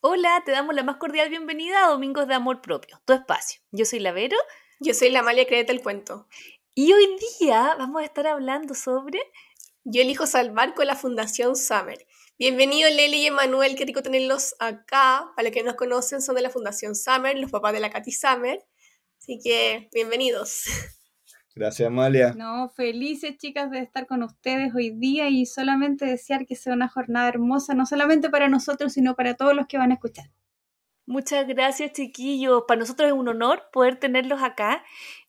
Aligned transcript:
Hola, 0.00 0.44
te 0.46 0.52
damos 0.52 0.76
la 0.76 0.84
más 0.84 0.98
cordial 0.98 1.28
bienvenida 1.28 1.84
a 1.84 1.88
Domingos 1.88 2.28
de 2.28 2.34
Amor 2.34 2.62
Propio, 2.62 3.02
tu 3.04 3.14
espacio. 3.14 3.60
Yo 3.72 3.84
soy 3.84 3.98
la 3.98 4.12
Vero. 4.12 4.36
Yo 4.78 4.94
soy 4.94 5.10
la 5.10 5.18
Amalia 5.20 5.44
Créete 5.44 5.72
el 5.72 5.82
Cuento. 5.82 6.28
Y 6.72 6.92
hoy 6.92 7.18
día 7.40 7.74
vamos 7.76 8.00
a 8.02 8.04
estar 8.04 8.28
hablando 8.28 8.76
sobre... 8.76 9.18
Yo 9.82 10.00
elijo 10.00 10.28
salvar 10.28 10.74
con 10.74 10.86
la 10.86 10.94
Fundación 10.94 11.56
Summer. 11.56 12.06
Bienvenido 12.38 12.88
Leli 12.88 13.22
y 13.22 13.26
Emanuel, 13.26 13.74
qué 13.74 13.86
rico 13.86 14.00
tenerlos 14.00 14.54
acá. 14.60 15.32
Para 15.34 15.48
los 15.48 15.52
que 15.52 15.64
nos 15.64 15.74
conocen, 15.74 16.22
son 16.22 16.36
de 16.36 16.42
la 16.42 16.50
Fundación 16.50 16.94
Summer, 16.94 17.36
los 17.36 17.50
papás 17.50 17.72
de 17.72 17.80
la 17.80 17.90
Katy 17.90 18.12
Summer. 18.12 18.64
Así 19.20 19.40
que, 19.42 19.88
bienvenidos. 19.92 20.62
Gracias, 21.58 21.88
Amalia. 21.88 22.34
No, 22.36 22.68
felices 22.68 23.36
chicas 23.36 23.68
de 23.72 23.80
estar 23.80 24.06
con 24.06 24.22
ustedes 24.22 24.72
hoy 24.76 24.90
día 24.90 25.28
y 25.28 25.44
solamente 25.44 26.06
desear 26.06 26.46
que 26.46 26.54
sea 26.54 26.72
una 26.72 26.88
jornada 26.88 27.28
hermosa, 27.28 27.74
no 27.74 27.84
solamente 27.84 28.30
para 28.30 28.48
nosotros, 28.48 28.92
sino 28.92 29.16
para 29.16 29.34
todos 29.34 29.56
los 29.56 29.66
que 29.66 29.76
van 29.76 29.90
a 29.90 29.94
escuchar. 29.94 30.30
Muchas 31.04 31.48
gracias, 31.48 31.94
chiquillos. 31.94 32.62
Para 32.68 32.78
nosotros 32.78 33.08
es 33.08 33.12
un 33.12 33.26
honor 33.26 33.64
poder 33.72 33.96
tenerlos 33.96 34.40
acá. 34.40 34.84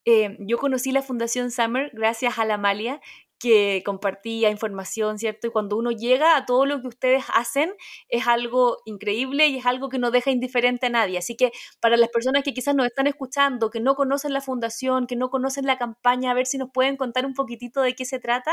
Eh, 0.05 0.37
yo 0.41 0.59
conocí 0.59 0.91
la 0.91 1.01
Fundación 1.01 1.49
Summer 1.49 1.89
gracias 1.95 2.37
a 2.37 2.45
la 2.45 2.55
Amalia, 2.55 3.01
que 3.39 3.81
compartía 3.85 4.49
información, 4.49 5.17
¿cierto? 5.17 5.47
Y 5.47 5.49
cuando 5.49 5.77
uno 5.77 5.91
llega 5.91 6.35
a 6.35 6.45
todo 6.45 6.65
lo 6.65 6.81
que 6.81 6.87
ustedes 6.87 7.23
hacen, 7.33 7.71
es 8.09 8.27
algo 8.27 8.77
increíble 8.85 9.47
y 9.47 9.57
es 9.57 9.65
algo 9.65 9.89
que 9.89 9.97
no 9.97 10.11
deja 10.11 10.29
indiferente 10.29 10.87
a 10.87 10.89
nadie. 10.89 11.17
Así 11.17 11.35
que 11.35 11.51
para 11.79 11.97
las 11.97 12.09
personas 12.09 12.43
que 12.43 12.53
quizás 12.53 12.75
nos 12.75 12.85
están 12.85 13.07
escuchando, 13.07 13.69
que 13.69 13.79
no 13.79 13.95
conocen 13.95 14.33
la 14.33 14.41
fundación, 14.41 15.07
que 15.07 15.15
no 15.15 15.29
conocen 15.29 15.65
la 15.65 15.77
campaña, 15.77 16.31
a 16.31 16.33
ver 16.33 16.45
si 16.45 16.57
nos 16.57 16.69
pueden 16.71 16.97
contar 16.97 17.25
un 17.25 17.33
poquitito 17.33 17.81
de 17.81 17.95
qué 17.95 18.05
se 18.05 18.19
trata. 18.19 18.51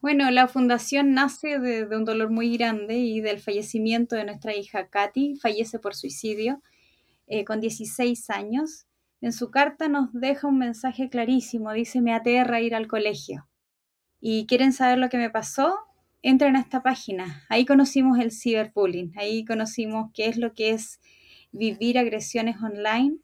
Bueno, 0.00 0.30
la 0.30 0.48
fundación 0.48 1.14
nace 1.14 1.58
de, 1.58 1.84
un 1.96 2.04
dolor 2.04 2.30
muy 2.30 2.56
grande 2.56 2.96
y 2.96 3.20
del 3.20 3.40
fallecimiento 3.40 4.16
de 4.16 4.24
nuestra 4.24 4.54
hija 4.54 4.88
Katy, 4.88 5.36
fallece 5.36 5.78
por 5.78 5.94
suicidio 5.94 6.60
eh, 7.28 7.44
con 7.44 7.60
16 7.60 8.30
años. 8.30 8.86
En 9.22 9.32
su 9.32 9.52
carta 9.52 9.88
nos 9.88 10.12
deja 10.12 10.48
un 10.48 10.58
mensaje 10.58 11.08
clarísimo, 11.08 11.72
dice, 11.72 12.00
me 12.00 12.12
aterra 12.12 12.60
ir 12.60 12.74
al 12.74 12.88
colegio. 12.88 13.48
¿Y 14.20 14.46
quieren 14.46 14.72
saber 14.72 14.98
lo 14.98 15.08
que 15.08 15.16
me 15.16 15.30
pasó? 15.30 15.78
Entren 16.22 16.56
a 16.56 16.60
esta 16.60 16.82
página. 16.82 17.44
Ahí 17.48 17.64
conocimos 17.64 18.18
el 18.18 18.32
ciberbullying, 18.32 19.12
ahí 19.16 19.44
conocimos 19.44 20.10
qué 20.12 20.26
es 20.26 20.38
lo 20.38 20.54
que 20.54 20.70
es 20.70 21.00
vivir 21.52 21.98
agresiones 21.98 22.56
online 22.60 23.18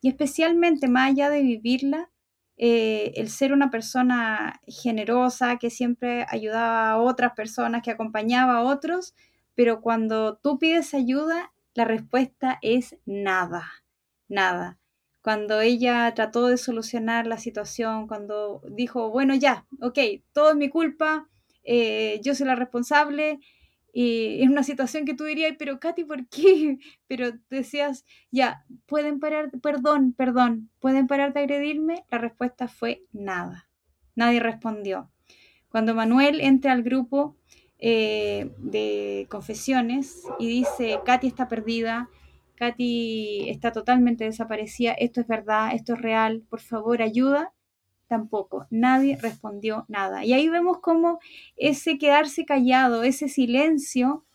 y 0.00 0.08
especialmente 0.08 0.88
más 0.88 1.10
allá 1.10 1.28
de 1.28 1.42
vivirla, 1.42 2.10
eh, 2.56 3.12
el 3.16 3.28
ser 3.28 3.52
una 3.52 3.70
persona 3.70 4.58
generosa 4.66 5.58
que 5.58 5.68
siempre 5.68 6.24
ayudaba 6.30 6.92
a 6.92 6.98
otras 6.98 7.34
personas, 7.34 7.82
que 7.82 7.90
acompañaba 7.90 8.56
a 8.56 8.62
otros, 8.62 9.14
pero 9.54 9.82
cuando 9.82 10.38
tú 10.38 10.58
pides 10.58 10.94
ayuda, 10.94 11.52
la 11.74 11.84
respuesta 11.84 12.58
es 12.62 12.96
nada, 13.04 13.70
nada 14.28 14.78
cuando 15.22 15.60
ella 15.60 16.12
trató 16.14 16.48
de 16.48 16.56
solucionar 16.56 17.26
la 17.26 17.38
situación, 17.38 18.08
cuando 18.08 18.60
dijo, 18.70 19.10
bueno, 19.10 19.34
ya, 19.34 19.66
ok, 19.80 19.98
todo 20.32 20.50
es 20.50 20.56
mi 20.56 20.68
culpa, 20.68 21.28
eh, 21.62 22.20
yo 22.24 22.34
soy 22.34 22.46
la 22.46 22.56
responsable, 22.56 23.38
y 23.92 24.42
es 24.42 24.48
una 24.48 24.64
situación 24.64 25.04
que 25.04 25.14
tú 25.14 25.24
dirías, 25.24 25.54
pero 25.58 25.78
Katy, 25.78 26.04
¿por 26.04 26.26
qué? 26.28 26.78
Pero 27.06 27.32
decías, 27.50 28.06
ya, 28.30 28.64
pueden 28.86 29.20
parar, 29.20 29.50
perdón, 29.62 30.14
perdón, 30.14 30.70
¿pueden 30.80 31.06
parar 31.06 31.34
de 31.34 31.40
agredirme? 31.40 32.04
La 32.10 32.18
respuesta 32.18 32.68
fue 32.68 33.04
nada, 33.12 33.68
nadie 34.14 34.40
respondió. 34.40 35.10
Cuando 35.68 35.94
Manuel 35.94 36.40
entra 36.40 36.72
al 36.72 36.82
grupo 36.82 37.36
eh, 37.78 38.50
de 38.58 39.26
confesiones 39.30 40.22
y 40.38 40.46
dice, 40.46 40.98
Katy 41.04 41.26
está 41.26 41.48
perdida, 41.48 42.08
Katy 42.56 43.48
está 43.50 43.72
totalmente 43.72 44.24
desaparecida, 44.24 44.92
esto 44.92 45.20
es 45.20 45.26
verdad, 45.26 45.74
esto 45.74 45.94
es 45.94 46.02
real, 46.02 46.42
por 46.48 46.60
favor 46.60 47.02
ayuda. 47.02 47.52
Tampoco, 48.08 48.66
nadie 48.70 49.16
respondió 49.16 49.86
nada. 49.88 50.24
Y 50.24 50.34
ahí 50.34 50.48
vemos 50.48 50.80
cómo 50.80 51.18
ese 51.56 51.96
quedarse 51.96 52.44
callado, 52.44 53.04
ese 53.04 53.28
silencio, 53.28 54.26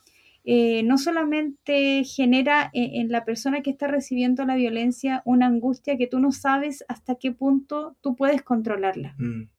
eh, 0.46 0.82
no 0.84 0.98
solamente 0.98 2.04
genera 2.04 2.72
en, 2.74 3.02
en, 3.02 3.12
la 3.12 3.24
persona 3.26 3.62
que 3.62 3.70
está 3.70 3.86
recibiendo 3.88 4.46
la 4.46 4.56
violencia 4.56 5.22
una 5.26 5.46
angustia 5.46 5.98
que 5.98 6.08
tú 6.08 6.20
no 6.20 6.32
sabes 6.32 6.86
hasta 6.88 7.16
qué 7.16 7.34
punto 7.34 7.98
tú 8.02 8.16
puedes 8.16 8.42
controlarla. 8.42 9.14
Mm. 9.20 9.50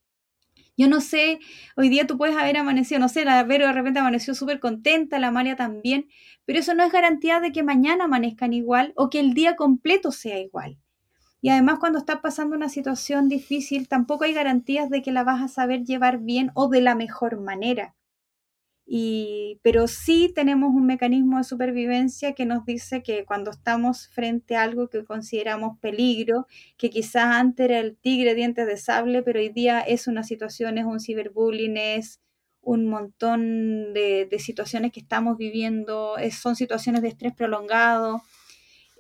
Yo 0.79 0.89
no 0.89 1.01
sé, 1.01 1.41
hoy 1.77 1.89
día 1.89 2.07
tú 2.07 2.17
puedes 2.17 2.37
haber 2.37 2.57
amanecido, 2.57 3.01
no 3.01 3.09
sé, 3.09 3.25
la 3.25 3.43
Vero 3.43 3.67
de 3.67 3.73
repente 3.73 3.99
amaneció 3.99 4.33
súper 4.33 4.61
contenta, 4.61 5.19
la 5.19 5.27
Amalia 5.27 5.57
también, 5.57 6.09
pero 6.45 6.61
eso 6.61 6.73
no 6.73 6.85
es 6.85 6.93
garantía 6.93 7.41
de 7.41 7.51
que 7.51 7.65
mañana 7.65 8.05
amanezcan 8.05 8.53
igual 8.53 8.93
o 8.95 9.11
que 9.11 9.19
el 9.19 9.35
día 9.35 9.57
completo 9.57 10.13
sea 10.13 10.39
igual. 10.39 10.79
Y 11.41 11.49
además 11.49 11.81
cuando 11.81 11.99
estás 11.99 12.21
pasando 12.21 12.55
una 12.55 12.69
situación 12.69 13.29
difícil, 13.29 13.89
tampoco 13.89 14.23
hay 14.23 14.35
garantías 14.35 14.89
de 14.89 15.03
que 15.03 15.11
la 15.11 15.25
vas 15.25 15.43
a 15.43 15.49
saber 15.49 15.83
llevar 15.83 16.19
bien 16.19 16.53
o 16.55 16.69
de 16.69 16.81
la 16.81 16.95
mejor 16.95 17.41
manera 17.41 17.97
pero 19.63 19.87
sí 19.87 20.33
tenemos 20.35 20.71
un 20.75 20.87
mecanismo 20.87 21.37
de 21.37 21.45
supervivencia 21.45 22.33
que 22.33 22.47
nos 22.47 22.65
dice 22.65 23.03
que 23.03 23.27
cuando 23.27 23.51
estamos 23.51 24.09
frente 24.09 24.57
a 24.57 24.63
algo 24.63 24.89
que 24.89 25.05
consideramos 25.05 25.79
peligro, 25.81 26.47
que 26.79 26.89
quizás 26.89 27.25
antes 27.25 27.67
era 27.67 27.81
el 27.81 27.97
tigre 27.97 28.35
dientes 28.35 28.67
de 28.67 28.79
sable, 28.79 29.23
pero 29.23 29.41
hoy 29.41 29.51
día 29.51 29.81
es 29.81 30.07
una 30.07 30.23
situación, 30.23 30.79
es 30.79 30.87
un 30.87 31.01
ciberbullying, 31.01 31.77
es 31.77 32.21
un 32.63 32.87
montón 32.87 33.93
de, 33.93 34.29
situaciones 34.39 34.93
que 34.93 35.01
estamos 35.01 35.37
viviendo, 35.37 36.17
son 36.31 36.57
situaciones 36.57 37.03
de 37.03 37.09
estrés 37.09 37.35
prolongado. 37.35 38.23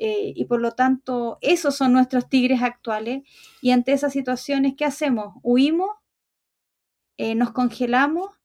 Eh, 0.00 0.32
y 0.37 0.44
por 0.44 0.60
lo 0.60 0.72
tanto, 0.72 1.38
esos 1.41 1.76
son 1.76 1.93
nuestros 1.93 2.28
tigres 2.28 2.62
actuales. 2.62 3.22
Y 3.62 3.72
ante 3.72 3.93
esas 3.93 4.12
situaciones, 4.12 4.75
¿qué 4.76 4.84
hacemos? 4.84 5.34
¿Huimos? 5.43 5.91
Eh, 7.16 7.34
¿Nos 7.34 7.53
congelamos? 7.53 8.38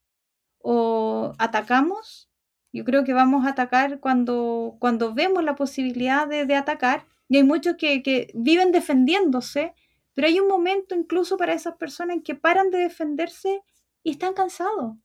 O 0.63 1.33
atacamos. 1.37 2.29
Yo 2.71 2.83
creo 2.85 3.03
que 3.03 3.13
vamos 3.13 3.45
a 3.45 3.49
atacar 3.49 3.99
cuando, 3.99 4.77
cuando 4.79 5.13
vemos 5.13 5.43
la 5.43 5.55
posibilidad 5.55 6.27
de, 6.27 6.55
atacar. 6.55 7.05
Y 7.29 7.37
hay 7.37 7.43
muchos 7.43 7.75
que, 7.77 8.31
viven 8.33 8.71
defendiéndose, 8.71 9.75
pero 10.15 10.27
hay 10.27 10.39
un 10.39 10.47
momento 10.47 10.95
incluso 10.95 11.37
para 11.37 11.53
esas 11.53 11.75
personas 11.75 12.17
en 12.17 12.23
que 12.23 12.33
paran 12.33 12.71
de 12.71 12.79
defenderse 12.79 13.61
y 14.01 14.11
están 14.11 14.33
cansados. 14.33 14.95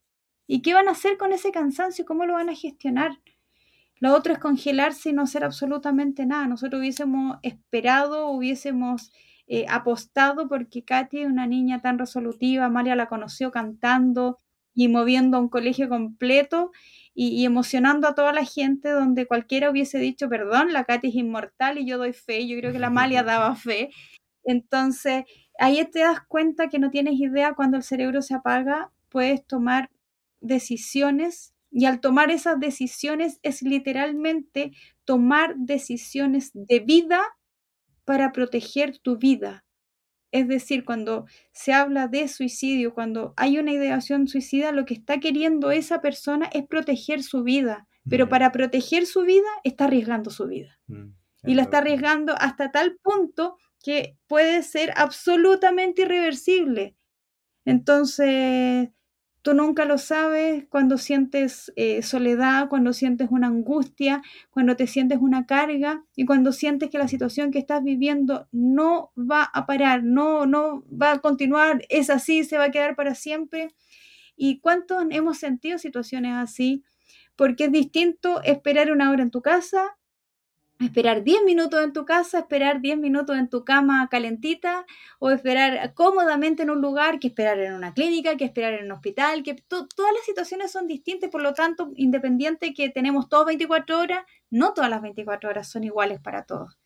¿Y 0.47 0.61
qué 0.63 0.73
van 0.73 0.87
a 0.87 0.91
hacer 0.91 1.17
con 1.17 1.31
ese 1.31 1.51
cansancio? 1.51 2.05
¿Cómo 2.05 2.25
lo 2.25 2.33
van 2.33 2.49
a 2.49 2.55
gestionar? 2.55 3.19
Lo 3.99 4.15
otro 4.15 4.33
es 4.33 4.39
congelarse 4.39 5.09
y 5.09 5.13
no 5.13 5.23
hacer 5.23 5.43
absolutamente 5.43 6.25
nada. 6.25 6.47
Nosotros 6.47 6.79
hubiésemos 6.79 7.37
esperado, 7.43 8.29
hubiésemos 8.29 9.11
eh, 9.47 9.65
apostado 9.69 10.47
porque 10.47 10.85
Katy 10.85 11.19
es 11.19 11.27
una 11.27 11.45
niña 11.47 11.81
tan 11.81 11.99
resolutiva, 11.99 12.69
María 12.69 12.95
la 12.95 13.07
conoció 13.07 13.51
cantando, 13.51 14.39
y 14.79 14.87
moviendo 14.87 15.35
a 15.35 15.41
un 15.41 15.49
colegio 15.49 15.89
completo 15.89 16.71
y, 17.13 17.43
emocionando 17.43 18.07
a 18.07 18.15
toda 18.15 18.31
la 18.31 18.45
gente 18.45 18.89
donde 18.89 19.27
cualquiera 19.27 19.69
hubiese 19.69 19.99
dicho, 19.99 20.29
perdón, 20.29 20.71
la 20.71 20.85
Katy 20.85 21.09
es 21.09 21.15
inmortal 21.15 21.77
y 21.77 21.85
yo 21.85 21.97
doy 21.97 22.13
fe, 22.13 22.47
yo 22.47 22.57
creo 22.57 22.71
que 22.71 22.79
la 22.79 22.89
Malia 22.89 23.23
daba 23.23 23.55
fe. 23.57 23.89
Entonces, 24.45 25.25
ahí 25.59 25.83
te 25.91 25.99
das 25.99 26.21
cuenta 26.25 26.69
que 26.69 26.79
no 26.79 26.91
tienes 26.91 27.15
idea 27.19 27.55
cuando 27.55 27.75
el 27.75 27.83
cerebro 27.83 28.21
se 28.21 28.35
apaga, 28.35 28.89
puedes 29.09 29.45
tomar 29.45 29.89
decisiones 30.39 31.53
y 31.71 31.83
al 31.83 31.99
tomar 31.99 32.31
esas 32.31 32.57
decisiones 32.57 33.41
es 33.43 33.61
literalmente 33.61 34.71
tomar 35.03 35.57
decisiones 35.57 36.51
de 36.53 36.79
vida 36.79 37.21
para 38.05 38.31
proteger 38.31 38.97
tu 38.97 39.17
vida, 39.17 39.65
es 40.31 40.47
decir, 40.47 40.85
cuando 40.85 41.25
se 41.51 41.73
habla 41.73 42.07
de 42.07 42.27
suicidio, 42.27 42.93
cuando 42.93 43.33
hay 43.35 43.57
una 43.57 43.71
ideación 43.71 44.27
suicida, 44.27 44.71
lo 44.71 44.85
que 44.85 44.93
está 44.93 45.19
queriendo 45.19 45.71
esa 45.71 46.01
persona 46.01 46.49
es 46.53 46.67
proteger 46.67 47.23
su 47.23 47.43
vida, 47.43 47.87
pero 48.07 48.25
mm. 48.25 48.29
para 48.29 48.51
proteger 48.51 49.05
su 49.05 49.23
vida 49.23 49.47
está 49.63 49.85
arriesgando 49.85 50.29
su 50.29 50.47
vida. 50.47 50.79
Mm, 50.87 51.13
y 51.43 51.55
la 51.55 51.63
está 51.63 51.79
arriesgando 51.79 52.35
hasta 52.37 52.71
tal 52.71 52.97
punto 53.01 53.57
que 53.81 54.17
puede 54.27 54.61
ser 54.61 54.91
absolutamente 54.95 56.01
irreversible. 56.01 56.95
Entonces, 57.65 58.89
Tú 59.41 59.53
nunca 59.53 59.85
lo 59.85 59.97
sabes 59.97 60.65
cuando 60.69 60.97
sientes 60.97 61.71
eh, 61.77 62.01
soledad, 62.01 62.67
cuando 62.67 62.91
sientes 62.91 63.29
una 63.31 63.47
angustia, 63.47 64.21
cuando 64.49 64.75
te 64.75 64.85
sientes 64.85 65.19
una 65.21 65.45
carga 65.45 66.03
y 66.15 66.25
cuando 66.25 66.51
sientes 66.51 66.89
que 66.89 66.97
la 66.97 67.07
situación 67.07 67.51
que 67.51 67.59
estás 67.59 67.81
viviendo 67.83 68.47
no 68.51 69.11
va 69.17 69.43
a 69.43 69.65
parar, 69.65 70.03
no, 70.03 70.45
no 70.45 70.83
va 70.91 71.13
a 71.13 71.19
continuar, 71.19 71.83
es 71.87 72.09
así, 72.09 72.43
se 72.43 72.57
va 72.57 72.65
a 72.65 72.71
quedar 72.71 72.95
para 72.97 73.15
siempre. 73.15 73.69
¿Y 74.35 74.59
cuántos 74.59 75.05
hemos 75.09 75.37
sentido 75.37 75.77
situaciones 75.77 76.33
así? 76.35 76.83
Porque 77.37 77.65
es 77.65 77.71
distinto 77.71 78.41
esperar 78.43 78.91
una 78.91 79.09
hora 79.11 79.23
en 79.23 79.31
tu 79.31 79.41
casa 79.41 79.98
esperar 80.79 81.23
10 81.23 81.43
minutos 81.43 81.83
en 81.83 81.93
tu 81.93 82.05
casa, 82.05 82.39
esperar 82.39 82.81
10 82.81 82.97
minutos 82.97 83.37
en 83.37 83.49
tu 83.49 83.65
cama 83.65 84.07
calentita 84.09 84.85
o 85.19 85.29
esperar 85.29 85.93
cómodamente 85.93 86.63
en 86.63 86.69
un 86.69 86.81
lugar 86.81 87.19
que 87.19 87.27
esperar 87.27 87.59
en 87.59 87.73
una 87.73 87.93
clínica, 87.93 88.37
que 88.37 88.45
esperar 88.45 88.73
en 88.73 88.85
un 88.85 88.93
hospital, 88.93 89.43
que 89.43 89.55
todas 89.67 90.13
las 90.13 90.25
situaciones 90.25 90.71
son 90.71 90.87
distintas, 90.87 91.29
por 91.29 91.41
lo 91.41 91.53
tanto, 91.53 91.91
independiente 91.95 92.73
que 92.73 92.89
tenemos 92.89 93.27
todos 93.27 93.45
24 93.45 93.99
horas, 93.99 94.23
no 94.49 94.73
todas 94.73 94.89
las 94.89 95.01
24 95.01 95.49
horas 95.49 95.69
son 95.69 95.83
iguales 95.83 96.19
para 96.21 96.43
todos. 96.43 96.77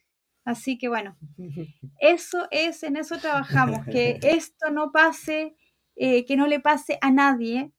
Así 0.44 0.78
que 0.78 0.90
bueno, 0.90 1.16
eso 2.00 2.48
es, 2.52 2.84
en 2.84 2.98
eso 2.98 3.18
trabajamos, 3.18 3.86
que 3.86 4.20
esto 4.24 4.72
no 4.72 4.92
pase, 4.92 5.56
eh, 5.96 6.26
que 6.26 6.36
no 6.36 6.48
le 6.48 6.60
pase 6.60 6.98
a 7.02 7.12
nadie, 7.12 7.72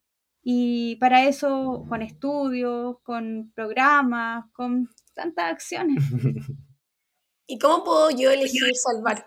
y 0.46 0.96
para 0.96 1.24
eso, 1.24 1.86
con 1.88 2.02
estudios, 2.02 2.98
con 3.02 3.50
programas, 3.54 4.44
con 4.52 4.90
tantas 5.14 5.52
acciones. 5.52 6.02
¿Y 7.46 7.58
cómo 7.58 7.84
puedo 7.84 8.10
yo 8.10 8.30
elegir 8.30 8.62
salvar? 8.74 9.26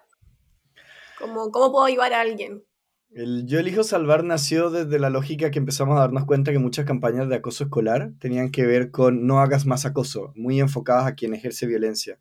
¿Cómo, 1.20 1.52
cómo 1.52 1.72
puedo 1.72 1.86
ayudar 1.86 2.14
a 2.14 2.22
alguien? 2.22 2.64
El 3.12 3.46
Yo 3.48 3.60
elijo 3.60 3.84
salvar 3.84 4.24
nació 4.24 4.70
desde 4.70 5.00
la 5.00 5.10
lógica 5.10 5.50
que 5.50 5.60
empezamos 5.60 5.98
a 5.98 6.02
darnos 6.02 6.26
cuenta 6.26 6.52
que 6.52 6.60
muchas 6.60 6.86
campañas 6.86 7.30
de 7.30 7.36
acoso 7.36 7.64
escolar 7.64 8.12
tenían 8.20 8.52
que 8.52 8.66
ver 8.66 8.92
con 8.92 9.26
no 9.26 9.40
hagas 9.40 9.66
más 9.66 9.86
acoso, 9.86 10.34
muy 10.36 10.60
enfocadas 10.60 11.08
a 11.08 11.16
quien 11.16 11.34
ejerce 11.34 11.66
violencia. 11.68 12.20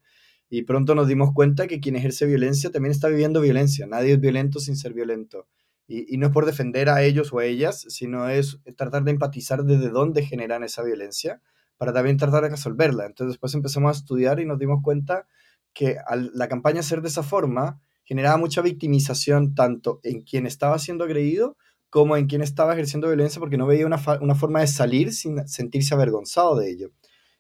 Y 0.48 0.62
pronto 0.62 0.94
nos 0.94 1.08
dimos 1.08 1.32
cuenta 1.34 1.66
que 1.66 1.80
quien 1.80 1.96
ejerce 1.96 2.24
violencia 2.24 2.70
también 2.70 2.92
está 2.92 3.08
viviendo 3.08 3.40
violencia. 3.40 3.86
Nadie 3.86 4.12
es 4.12 4.20
violento 4.20 4.60
sin 4.60 4.76
ser 4.76 4.94
violento. 4.94 5.48
Y, 5.88 6.14
y 6.14 6.18
no 6.18 6.28
es 6.28 6.32
por 6.32 6.46
defender 6.46 6.88
a 6.88 7.02
ellos 7.02 7.32
o 7.32 7.40
a 7.40 7.44
ellas, 7.44 7.84
sino 7.88 8.28
es 8.28 8.58
tratar 8.76 9.02
de 9.02 9.10
empatizar 9.10 9.64
desde 9.64 9.90
dónde 9.90 10.24
generan 10.24 10.62
esa 10.62 10.84
violencia 10.84 11.42
para 11.76 11.92
también 11.92 12.16
tratar 12.16 12.42
de 12.42 12.50
resolverla. 12.50 13.06
Entonces 13.06 13.34
después 13.34 13.54
empezamos 13.54 13.88
a 13.88 13.98
estudiar 13.98 14.40
y 14.40 14.46
nos 14.46 14.58
dimos 14.58 14.82
cuenta 14.82 15.26
que 15.72 15.96
la 16.32 16.48
campaña 16.48 16.82
ser 16.82 17.02
de 17.02 17.08
esa 17.08 17.22
forma 17.22 17.80
generaba 18.04 18.38
mucha 18.38 18.62
victimización 18.62 19.54
tanto 19.54 20.00
en 20.02 20.22
quien 20.22 20.46
estaba 20.46 20.78
siendo 20.78 21.04
agredido 21.04 21.56
como 21.90 22.16
en 22.16 22.26
quien 22.26 22.42
estaba 22.42 22.72
ejerciendo 22.72 23.08
violencia 23.08 23.40
porque 23.40 23.58
no 23.58 23.66
veía 23.66 23.86
una, 23.86 24.00
una 24.20 24.34
forma 24.34 24.60
de 24.60 24.66
salir 24.66 25.12
sin 25.12 25.46
sentirse 25.48 25.94
avergonzado 25.94 26.56
de 26.56 26.70
ello. 26.70 26.92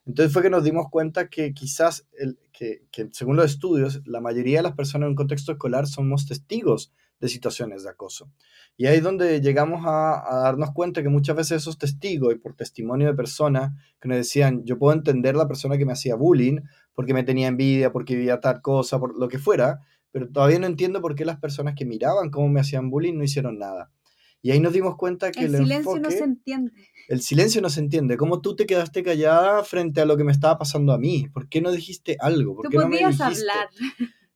Entonces 0.06 0.32
fue 0.32 0.42
que 0.42 0.50
nos 0.50 0.64
dimos 0.64 0.86
cuenta 0.90 1.28
que 1.28 1.52
quizás, 1.52 2.06
el, 2.16 2.38
que, 2.52 2.82
que, 2.92 3.08
según 3.12 3.36
los 3.36 3.46
estudios, 3.46 4.02
la 4.06 4.20
mayoría 4.20 4.58
de 4.58 4.62
las 4.62 4.74
personas 4.74 5.06
en 5.06 5.10
un 5.10 5.16
contexto 5.16 5.52
escolar 5.52 5.86
somos 5.86 6.26
testigos 6.26 6.92
de 7.20 7.28
situaciones 7.28 7.82
de 7.82 7.90
acoso. 7.90 8.30
Y 8.76 8.86
ahí 8.86 8.98
es 8.98 9.02
donde 9.02 9.40
llegamos 9.40 9.86
a, 9.86 10.22
a, 10.28 10.40
darnos 10.42 10.72
cuenta 10.72 11.02
que 11.02 11.08
muchas 11.08 11.36
veces 11.36 11.62
esos 11.62 11.78
testigos 11.78 12.34
y 12.34 12.38
por 12.38 12.54
testimonio 12.54 13.06
de 13.06 13.14
personas 13.14 13.72
que 14.00 14.08
nos 14.08 14.18
decían, 14.18 14.64
yo 14.64 14.78
puedo 14.78 14.94
entender 14.94 15.34
la 15.34 15.48
persona 15.48 15.78
que 15.78 15.86
me 15.86 15.92
hacía 15.92 16.14
bullying 16.14 16.60
porque 16.94 17.14
me 17.14 17.24
tenía 17.24 17.48
envidia, 17.48 17.92
porque 17.92 18.16
vivía 18.16 18.40
tal 18.40 18.60
cosa, 18.60 18.98
por 18.98 19.18
lo 19.18 19.28
que 19.28 19.38
fuera, 19.38 19.80
pero 20.10 20.28
todavía 20.28 20.58
no 20.58 20.66
entiendo 20.66 21.00
por 21.00 21.14
qué 21.14 21.24
las 21.24 21.38
personas 21.38 21.74
que 21.74 21.84
miraban 21.84 22.30
cómo 22.30 22.48
me 22.48 22.60
hacían 22.60 22.90
bullying 22.90 23.14
no 23.14 23.24
hicieron 23.24 23.58
nada. 23.58 23.90
Y 24.42 24.50
ahí 24.50 24.60
nos 24.60 24.72
dimos 24.72 24.96
cuenta 24.96 25.32
que 25.32 25.40
el, 25.40 25.54
el 25.54 25.62
silencio 25.62 25.76
enfoque, 25.76 26.00
no 26.00 26.10
se 26.10 26.24
entiende. 26.24 26.72
El 27.08 27.20
silencio 27.20 27.60
no 27.60 27.68
se 27.68 27.80
entiende. 27.80 28.16
¿Cómo 28.16 28.40
tú 28.40 28.54
te 28.54 28.66
quedaste 28.66 29.02
callada 29.02 29.64
frente 29.64 30.00
a 30.00 30.04
lo 30.04 30.16
que 30.16 30.24
me 30.24 30.32
estaba 30.32 30.56
pasando 30.56 30.92
a 30.92 30.98
mí? 30.98 31.28
¿Por 31.32 31.48
qué 31.48 31.60
no 31.60 31.72
dijiste 31.72 32.16
algo? 32.20 32.56
¿Por 32.56 32.66
tú 32.66 32.70
qué 32.70 32.76
podías 32.76 33.18
no 33.18 33.24
me 33.24 33.30
dijiste? 33.30 33.50
hablar. 33.50 33.68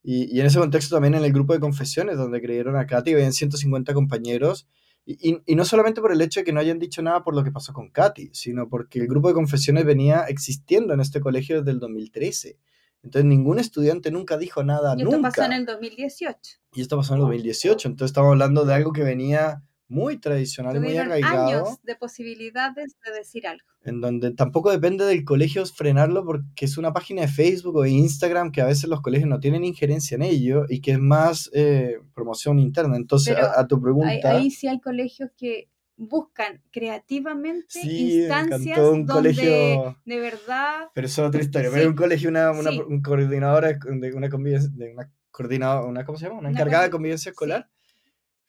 Y, 0.02 0.34
y, 0.34 0.40
en 0.40 0.46
ese 0.46 0.58
contexto 0.58 0.96
también 0.96 1.14
en 1.14 1.24
el 1.24 1.32
grupo 1.32 1.52
de 1.52 1.60
confesiones, 1.60 2.16
donde 2.16 2.40
creyeron 2.40 2.76
a 2.76 2.86
Katy, 2.86 3.12
habían 3.12 3.32
150 3.32 3.92
compañeros. 3.92 4.66
Y, 5.04 5.30
y, 5.30 5.42
y, 5.46 5.54
no 5.56 5.64
solamente 5.64 6.00
por 6.00 6.12
el 6.12 6.20
hecho 6.20 6.40
de 6.40 6.44
que 6.44 6.52
no 6.52 6.60
hayan 6.60 6.78
dicho 6.78 7.02
nada 7.02 7.22
por 7.22 7.34
lo 7.34 7.44
que 7.44 7.50
pasó 7.50 7.72
con 7.72 7.90
Katy, 7.90 8.30
sino 8.32 8.68
porque 8.68 8.98
el 8.98 9.08
grupo 9.08 9.28
de 9.28 9.34
confesiones 9.34 9.84
venía 9.84 10.22
existiendo 10.22 10.94
en 10.94 11.00
este 11.00 11.20
colegio 11.20 11.58
desde 11.58 11.72
el 11.72 11.80
2013. 11.80 12.58
Entonces 13.02 13.26
ningún 13.26 13.58
estudiante 13.58 14.10
nunca 14.10 14.36
dijo 14.36 14.62
nada. 14.62 14.94
Y 14.96 15.02
esto 15.02 15.16
nunca. 15.16 15.30
pasó 15.30 15.44
en 15.44 15.52
el 15.52 15.66
2018. 15.66 16.58
Y 16.74 16.82
esto 16.82 16.96
pasó 16.96 17.14
en 17.14 17.20
el 17.20 17.26
2018. 17.26 17.88
Entonces 17.88 18.10
estamos 18.10 18.32
hablando 18.32 18.64
de 18.64 18.74
algo 18.74 18.92
que 18.92 19.02
venía 19.02 19.62
muy 19.90 20.18
tradicional 20.18 20.76
y 20.76 20.80
muy 20.80 20.96
arraigado. 20.96 21.48
años 21.48 21.82
de 21.82 21.96
posibilidades 21.96 22.96
de 23.04 23.12
decir 23.12 23.46
algo. 23.46 23.66
En 23.82 24.00
donde 24.00 24.30
tampoco 24.30 24.70
depende 24.70 25.04
del 25.04 25.24
colegio 25.24 25.66
frenarlo 25.66 26.24
porque 26.24 26.64
es 26.64 26.78
una 26.78 26.92
página 26.92 27.22
de 27.22 27.28
Facebook 27.28 27.76
o 27.76 27.82
de 27.82 27.90
Instagram 27.90 28.52
que 28.52 28.60
a 28.60 28.66
veces 28.66 28.88
los 28.88 29.00
colegios 29.00 29.28
no 29.28 29.40
tienen 29.40 29.64
injerencia 29.64 30.14
en 30.14 30.22
ello 30.22 30.64
y 30.68 30.80
que 30.80 30.92
es 30.92 31.00
más 31.00 31.50
eh, 31.52 31.98
promoción 32.14 32.60
interna. 32.60 32.96
Entonces, 32.96 33.36
a, 33.36 33.58
a, 33.60 33.66
tu 33.66 33.80
pregunta... 33.82 34.08
Ahí, 34.08 34.22
ahí 34.22 34.50
sí 34.50 34.68
hay 34.68 34.80
colegios 34.80 35.30
que 35.36 35.68
buscan 35.96 36.62
creativamente 36.70 37.66
sí, 37.68 38.20
instancias 38.20 38.78
un 38.78 39.04
donde 39.04 39.34
colegio... 39.34 39.98
de 40.06 40.18
verdad 40.18 40.88
pero 40.94 41.06
eso 41.06 41.22
es 41.22 41.28
otra 41.28 41.42
historia 41.42 41.68
sí. 41.68 41.74
pero 41.76 41.90
un 41.90 41.94
colegio 41.94 42.30
una, 42.30 42.52
una 42.52 42.70
sí. 42.70 42.80
un 42.80 43.02
coordinadora 43.02 43.78
de 43.78 44.14
una 44.14 44.30
convivencia 44.30 44.70
de 44.72 44.94
una 44.94 45.10
coordinadora 45.30 45.86
una 45.86 46.06
cómo 46.06 46.16
se 46.16 46.24
llama 46.24 46.38
una 46.38 46.48
encargada 46.48 46.84
de 46.84 46.90
convivencia 46.90 47.28
escolar 47.28 47.68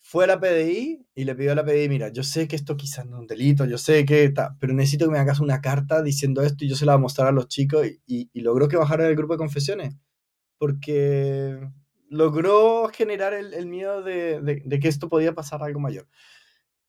fue 0.01 0.23
a 0.25 0.27
la 0.27 0.39
PDI 0.39 1.05
y 1.15 1.23
le 1.23 1.35
pidió 1.35 1.51
a 1.51 1.55
la 1.55 1.63
PDI 1.63 1.87
mira 1.87 2.09
yo 2.09 2.23
sé 2.23 2.47
que 2.47 2.55
esto 2.55 2.75
quizás 2.75 3.05
no 3.05 3.17
es 3.17 3.21
un 3.21 3.27
delito 3.27 3.65
yo 3.65 3.77
sé 3.77 4.05
que 4.05 4.23
está 4.25 4.57
pero 4.59 4.73
necesito 4.73 5.05
que 5.05 5.11
me 5.11 5.19
hagas 5.19 5.39
una 5.39 5.61
carta 5.61 6.01
diciendo 6.01 6.41
esto 6.41 6.65
y 6.65 6.69
yo 6.69 6.75
se 6.75 6.85
la 6.85 6.93
voy 6.93 6.99
a 6.99 7.03
mostrar 7.03 7.27
a 7.27 7.31
los 7.31 7.47
chicos 7.47 7.85
y, 8.07 8.29
y, 8.33 8.41
logró 8.41 8.67
que 8.67 8.77
bajara 8.77 9.07
el 9.07 9.15
grupo 9.15 9.33
de 9.33 9.39
confesiones 9.39 9.95
porque 10.57 11.59
logró 12.09 12.89
generar 12.93 13.33
el, 13.33 13.53
el 13.53 13.67
miedo 13.67 14.03
de, 14.03 14.41
de, 14.41 14.61
de 14.65 14.79
que 14.79 14.87
esto 14.87 15.07
podía 15.07 15.33
pasar 15.33 15.63
algo 15.63 15.79
mayor 15.79 16.07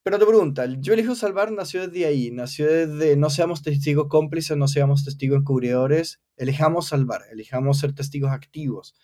pero 0.04 0.18
te 0.18 0.26
pregunta, 0.26 0.66
yo 0.80 0.94
elijo 0.94 1.14
salvar 1.14 1.52
nació 1.52 1.86
desde 1.86 2.06
ahí, 2.06 2.32
nació 2.32 2.66
desde 2.66 3.16
no 3.16 3.30
seamos 3.30 3.62
testigos 3.62 4.08
cómplices, 4.08 4.56
no 4.56 4.66
seamos 4.66 5.04
testigos 5.04 5.38
encubridores, 5.38 6.20
elijamos 6.36 6.88
salvar, 6.88 7.22
elijamos 7.30 7.78
ser 7.78 7.94
testigos 7.94 8.32
activos. 8.32 8.96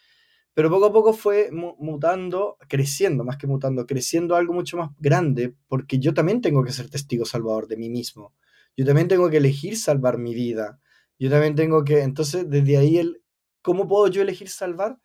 Pero 0.58 0.70
poco 0.70 0.87
a 0.87 0.93
poco 0.93 1.12
fue 1.12 1.50
mutando, 1.52 2.56
creciendo, 2.69 3.22
más 3.22 3.37
que 3.37 3.46
mutando, 3.46 3.87
creciendo 3.87 4.34
algo 4.34 4.52
mucho 4.52 4.76
más 4.76 4.90
grande, 4.99 5.55
porque 5.69 6.00
yo 6.00 6.14
también 6.14 6.40
tengo 6.40 6.64
que 6.64 6.72
ser 6.72 6.90
testigo 6.90 7.25
salvador 7.25 7.69
de 7.69 7.76
mí 7.76 7.88
mismo. 7.88 8.34
Yo 8.76 8.84
también 8.84 9.06
tengo 9.06 9.31
que 9.31 9.37
elegir 9.37 9.76
salvar 9.76 10.19
mi 10.19 10.34
vida. 10.34 10.81
Yo 11.16 11.31
también 11.31 11.55
tengo 11.55 11.84
que, 11.84 12.00
entonces, 12.00 12.50
desde 12.50 12.76
ahí, 12.76 12.99
el, 12.99 13.22
¿cómo 13.62 13.87
puedo 13.87 14.08
yo 14.08 14.20
elegir 14.20 14.49
salvar? 14.49 14.99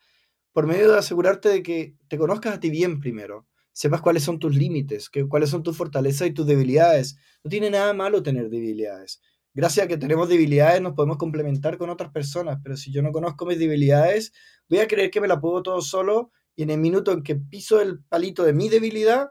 Por 0.53 0.65
medio 0.65 0.91
de 0.91 0.97
asegurarte 0.97 1.49
de 1.49 1.61
que 1.61 1.97
te 2.07 2.17
conozcas 2.17 2.55
a 2.55 2.59
ti 2.59 2.71
bien 2.71 2.99
primero 2.99 3.45
sepas 3.73 4.01
cuáles 4.01 4.23
son 4.23 4.39
tus 4.39 4.55
límites, 4.55 5.09
que, 5.09 5.27
cuáles 5.27 5.49
son 5.49 5.63
tus 5.63 5.75
fortalezas 5.75 6.27
y 6.27 6.31
tus 6.31 6.45
debilidades. 6.45 7.17
No 7.43 7.49
tiene 7.49 7.69
nada 7.69 7.93
malo 7.93 8.23
tener 8.23 8.49
debilidades. 8.49 9.21
Gracias 9.53 9.85
a 9.85 9.87
que 9.87 9.97
tenemos 9.97 10.29
debilidades 10.29 10.81
nos 10.81 10.93
podemos 10.93 11.17
complementar 11.17 11.77
con 11.77 11.89
otras 11.89 12.11
personas, 12.11 12.59
pero 12.63 12.75
si 12.75 12.91
yo 12.91 13.01
no 13.01 13.11
conozco 13.11 13.45
mis 13.45 13.59
debilidades, 13.59 14.33
voy 14.67 14.79
a 14.79 14.87
creer 14.87 15.11
que 15.11 15.21
me 15.21 15.27
la 15.27 15.39
puedo 15.39 15.61
todo 15.61 15.81
solo 15.81 16.31
y 16.55 16.63
en 16.63 16.71
el 16.71 16.79
minuto 16.79 17.11
en 17.11 17.23
que 17.23 17.35
piso 17.35 17.79
el 17.79 18.03
palito 18.03 18.43
de 18.43 18.53
mi 18.53 18.69
debilidad, 18.69 19.29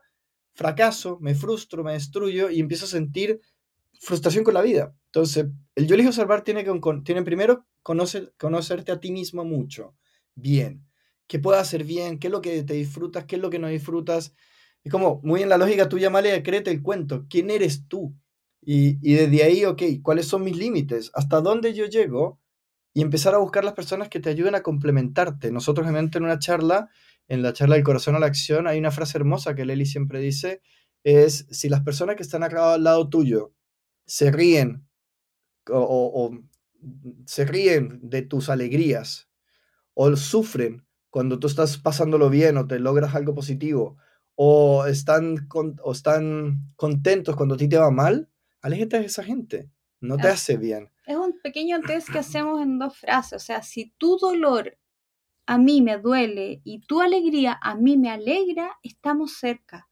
fracaso, 0.54 1.18
me 1.20 1.34
frustro, 1.34 1.82
me 1.82 1.92
destruyo 1.94 2.50
y 2.50 2.60
empiezo 2.60 2.84
a 2.84 2.88
sentir 2.88 3.40
frustración 4.00 4.44
con 4.44 4.54
la 4.54 4.62
vida. 4.62 4.94
Entonces, 5.06 5.46
el 5.74 5.86
yo 5.86 5.94
elijo 5.94 6.12
salvar 6.12 6.42
tiene 6.44 6.64
que 6.64 6.72
tiene 7.04 7.22
primero 7.22 7.66
conocer, 7.82 8.32
conocerte 8.38 8.92
a 8.92 9.00
ti 9.00 9.10
mismo 9.12 9.44
mucho, 9.44 9.94
bien 10.34 10.86
qué 11.32 11.38
puedo 11.38 11.58
hacer 11.58 11.84
bien, 11.84 12.18
qué 12.18 12.26
es 12.26 12.30
lo 12.30 12.42
que 12.42 12.62
te 12.62 12.74
disfrutas, 12.74 13.24
qué 13.24 13.36
es 13.36 13.42
lo 13.42 13.48
que 13.48 13.58
no 13.58 13.68
disfrutas. 13.68 14.34
Es 14.84 14.92
como, 14.92 15.18
muy 15.22 15.42
en 15.42 15.48
la 15.48 15.56
lógica 15.56 15.88
tuya, 15.88 16.10
Male, 16.10 16.42
créete 16.42 16.70
el 16.70 16.82
cuento, 16.82 17.24
¿quién 17.30 17.48
eres 17.48 17.88
tú? 17.88 18.14
Y, 18.62 18.98
y 19.02 19.14
desde 19.16 19.42
ahí, 19.42 19.64
ok, 19.64 19.82
¿cuáles 20.02 20.26
son 20.28 20.44
mis 20.44 20.56
límites? 20.56 21.10
¿Hasta 21.14 21.40
dónde 21.40 21.74
yo 21.74 21.86
llego? 21.86 22.40
Y 22.94 23.02
empezar 23.02 23.34
a 23.34 23.38
buscar 23.38 23.64
las 23.64 23.74
personas 23.74 24.08
que 24.08 24.20
te 24.20 24.30
ayuden 24.30 24.54
a 24.54 24.62
complementarte. 24.62 25.50
Nosotros, 25.50 25.86
realmente, 25.86 26.18
en 26.18 26.24
una 26.24 26.38
charla, 26.38 26.90
en 27.28 27.42
la 27.42 27.52
charla 27.52 27.74
del 27.76 27.84
corazón 27.84 28.14
a 28.14 28.20
la 28.20 28.26
acción, 28.26 28.66
hay 28.66 28.78
una 28.78 28.90
frase 28.90 29.18
hermosa 29.18 29.54
que 29.54 29.64
Leli 29.64 29.86
siempre 29.86 30.20
dice, 30.20 30.62
es, 31.04 31.46
si 31.50 31.68
las 31.68 31.82
personas 31.82 32.16
que 32.16 32.22
están 32.22 32.44
al 32.44 32.84
lado 32.84 33.08
tuyo 33.08 33.52
se 34.06 34.30
ríen 34.30 34.86
o, 35.70 35.78
o 35.80 36.38
se 37.26 37.44
ríen 37.44 38.00
de 38.02 38.22
tus 38.22 38.48
alegrías 38.48 39.28
o 39.94 40.14
sufren 40.16 40.86
cuando 41.10 41.38
tú 41.38 41.46
estás 41.46 41.78
pasándolo 41.78 42.30
bien 42.30 42.56
o 42.56 42.66
te 42.66 42.78
logras 42.78 43.14
algo 43.14 43.34
positivo, 43.34 43.98
o 44.34 44.86
están, 44.86 45.46
o 45.82 45.92
están 45.92 46.72
contentos 46.76 47.36
cuando 47.36 47.54
a 47.54 47.58
ti 47.58 47.68
te 47.68 47.76
va 47.76 47.90
mal, 47.90 48.30
aléjate 48.62 49.00
de 49.00 49.06
esa 49.06 49.22
gente. 49.22 49.70
No 50.00 50.16
te 50.16 50.28
hace 50.28 50.56
bien. 50.56 50.90
Es 51.06 51.16
un 51.16 51.38
pequeño 51.42 51.80
test 51.80 52.10
que 52.10 52.18
hacemos 52.18 52.60
en 52.62 52.78
dos 52.78 52.96
frases. 52.96 53.34
O 53.34 53.44
sea, 53.44 53.62
si 53.62 53.92
tu 53.98 54.16
dolor 54.18 54.78
a 55.46 55.58
mí 55.58 55.82
me 55.82 55.98
duele 55.98 56.60
y 56.64 56.80
tu 56.86 57.00
alegría 57.00 57.58
a 57.60 57.74
mí 57.74 57.96
me 57.96 58.10
alegra, 58.10 58.78
estamos 58.82 59.34
cerca. 59.34 59.88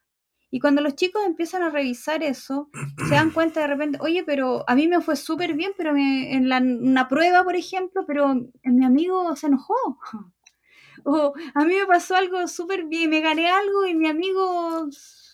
Y 0.53 0.59
cuando 0.59 0.81
los 0.81 0.97
chicos 0.97 1.23
empiezan 1.25 1.63
a 1.63 1.71
revisar 1.71 2.23
eso, 2.25 2.71
se 3.09 3.15
dan 3.15 3.31
cuenta 3.35 3.61
de 3.61 3.67
repente, 3.69 3.99
oye, 4.01 4.25
pero 4.25 4.65
a 4.69 4.75
mí 4.75 4.89
me 4.89 5.01
fue 5.01 5.17
súper 5.17 5.55
bien, 5.55 5.73
pero 5.77 5.93
me, 5.93 6.35
en 6.35 6.49
la, 6.49 6.59
una 6.59 7.09
prueba, 7.09 7.45
por 7.45 7.55
ejemplo, 7.55 8.05
pero 8.07 8.35
mi 8.65 8.85
amigo 8.85 9.35
se 9.37 9.47
enojó 9.47 9.75
o 11.05 11.35
a 11.55 11.65
mí 11.65 11.75
me 11.75 11.87
pasó 11.87 12.17
algo 12.17 12.47
súper 12.49 12.85
bien, 12.87 13.11
me 13.11 13.21
gané 13.21 13.49
algo 13.49 13.87
y 13.87 13.95
mi 13.95 14.09
amigo, 14.09 14.89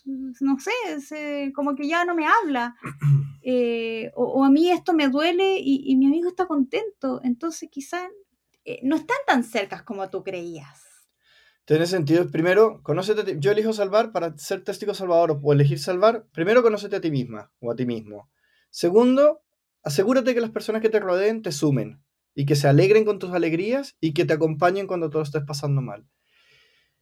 no 0.06 0.58
sé, 0.58 1.00
se, 1.00 1.52
como 1.54 1.74
que 1.74 1.88
ya 1.88 2.04
no 2.04 2.14
me 2.14 2.26
habla. 2.26 2.76
Eh, 3.48 4.10
o, 4.16 4.24
o, 4.24 4.44
a 4.44 4.50
mí 4.50 4.72
esto 4.72 4.92
me 4.92 5.06
duele 5.08 5.60
y, 5.60 5.84
y, 5.86 5.94
mi 5.94 6.06
amigo 6.06 6.28
está 6.28 6.46
contento. 6.46 7.20
Entonces 7.22 7.68
quizás 7.70 8.08
eh, 8.64 8.80
no 8.82 8.96
están 8.96 9.18
tan 9.24 9.44
cercas 9.44 9.84
como 9.84 10.10
tú 10.10 10.24
creías. 10.24 10.82
Tiene 11.64 11.86
sentido, 11.86 12.28
primero, 12.28 12.80
conócete. 12.82 13.36
Yo 13.38 13.52
elijo 13.52 13.72
salvar 13.72 14.10
para 14.10 14.36
ser 14.36 14.64
testigo 14.64 14.94
salvador 14.94 15.38
o 15.40 15.52
elegir 15.52 15.78
salvar. 15.78 16.26
Primero, 16.32 16.64
conócete 16.64 16.96
a 16.96 17.00
ti 17.00 17.12
misma 17.12 17.52
o 17.60 17.70
a 17.70 17.76
ti 17.76 17.86
mismo. 17.86 18.28
Segundo, 18.70 19.42
asegúrate 19.84 20.34
que 20.34 20.40
las 20.40 20.50
personas 20.50 20.82
que 20.82 20.90
te 20.90 20.98
rodeen 20.98 21.42
te 21.42 21.52
sumen 21.52 22.02
y 22.34 22.46
que 22.46 22.56
se 22.56 22.68
alegren 22.68 23.04
con 23.04 23.18
tus 23.20 23.30
alegrías 23.32 23.96
y 24.00 24.12
que 24.12 24.24
te 24.24 24.32
acompañen 24.32 24.88
cuando 24.88 25.08
todo 25.10 25.22
estés 25.22 25.44
pasando 25.44 25.82
mal. 25.82 26.06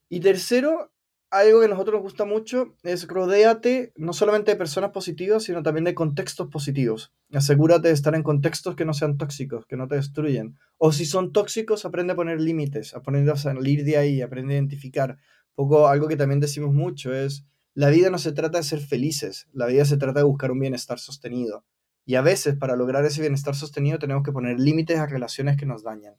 Y 0.09 0.21
tercero, 0.21 0.94
algo 1.35 1.61
que 1.61 1.67
a 1.67 1.69
nosotros 1.69 1.95
nos 1.95 2.03
gusta 2.03 2.25
mucho 2.25 2.77
es 2.85 3.09
rodéate 3.09 3.93
no 3.97 4.13
solamente 4.13 4.53
de 4.53 4.57
personas 4.57 4.91
positivas, 4.93 5.43
sino 5.43 5.63
también 5.63 5.85
de 5.85 5.95
contextos 5.95 6.49
positivos. 6.49 7.13
Asegúrate 7.33 7.89
de 7.89 7.95
estar 7.95 8.15
en 8.15 8.23
contextos 8.23 8.77
que 8.77 8.85
no 8.85 8.95
sean 8.95 9.19
tóxicos, 9.19 9.67
que 9.67 9.77
no 9.77 9.89
te 9.89 9.97
destruyen. 9.97 10.57
O 10.79 10.93
si 10.93 11.05
son 11.05 11.33
tóxicos, 11.33 11.85
aprende 11.85 12.13
a 12.13 12.17
poner 12.17 12.41
límites, 12.41 12.95
aprende 12.95 13.33
a 13.33 13.37
salir 13.37 13.85
de 13.85 13.97
ahí, 13.97 14.23
aprende 14.23 14.55
a 14.55 14.59
identificar. 14.59 15.19
Poco 15.55 15.89
algo 15.89 16.07
que 16.07 16.17
también 16.17 16.41
decimos 16.41 16.73
mucho 16.73 17.13
es, 17.13 17.45
la 17.75 17.91
vida 17.91 18.11
no 18.11 18.19
se 18.19 18.33
trata 18.33 18.59
de 18.59 18.65
ser 18.65 18.81
felices, 18.81 19.49
la 19.53 19.67
vida 19.67 19.85
se 19.85 19.97
trata 19.97 20.21
de 20.21 20.27
buscar 20.27 20.53
un 20.53 20.61
bienestar 20.61 21.01
sostenido. 21.01 21.65
Y 22.07 22.15
a 22.15 22.23
veces 22.23 22.55
para 22.55 22.77
lograr 22.77 23.05
ese 23.05 23.21
bienestar 23.21 23.57
sostenido 23.57 23.99
tenemos 23.99 24.23
que 24.23 24.33
poner 24.33 24.61
límites 24.61 24.99
a 24.99 25.07
relaciones 25.07 25.57
que 25.57 25.67
nos 25.67 25.83
dañan 25.83 26.15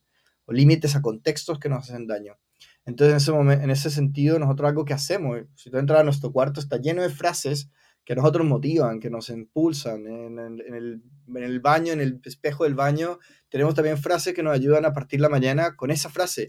o 0.45 0.53
límites 0.53 0.95
a 0.95 1.01
contextos 1.01 1.59
que 1.59 1.69
nos 1.69 1.89
hacen 1.89 2.07
daño. 2.07 2.37
Entonces, 2.85 3.27
en 3.27 3.49
ese, 3.49 3.63
en 3.63 3.69
ese 3.71 3.89
sentido, 3.89 4.37
nosotros 4.37 4.69
algo 4.69 4.85
que 4.85 4.93
hacemos, 4.93 5.39
si 5.55 5.71
tú 5.71 5.77
entras 5.77 6.01
a 6.01 6.03
nuestro 6.03 6.31
cuarto, 6.31 6.59
está 6.59 6.77
lleno 6.77 7.01
de 7.01 7.09
frases 7.09 7.69
que 8.05 8.13
a 8.13 8.15
nosotros 8.15 8.45
motivan, 8.45 8.99
que 8.99 9.09
nos 9.09 9.29
impulsan. 9.29 10.05
En, 10.05 10.37
el, 10.37 10.61
en, 10.61 11.43
el, 11.43 11.59
baño, 11.59 11.93
en 11.93 12.01
el 12.01 12.21
espejo 12.23 12.63
del 12.65 12.75
baño, 12.75 13.17
tenemos 13.49 13.73
también 13.73 13.97
frases 13.97 14.35
que 14.35 14.43
nos 14.43 14.53
ayudan 14.53 14.85
a 14.85 14.93
partir 14.93 15.19
la 15.19 15.29
mañana 15.29 15.75
con 15.75 15.89
esa 15.89 16.09
frase, 16.09 16.45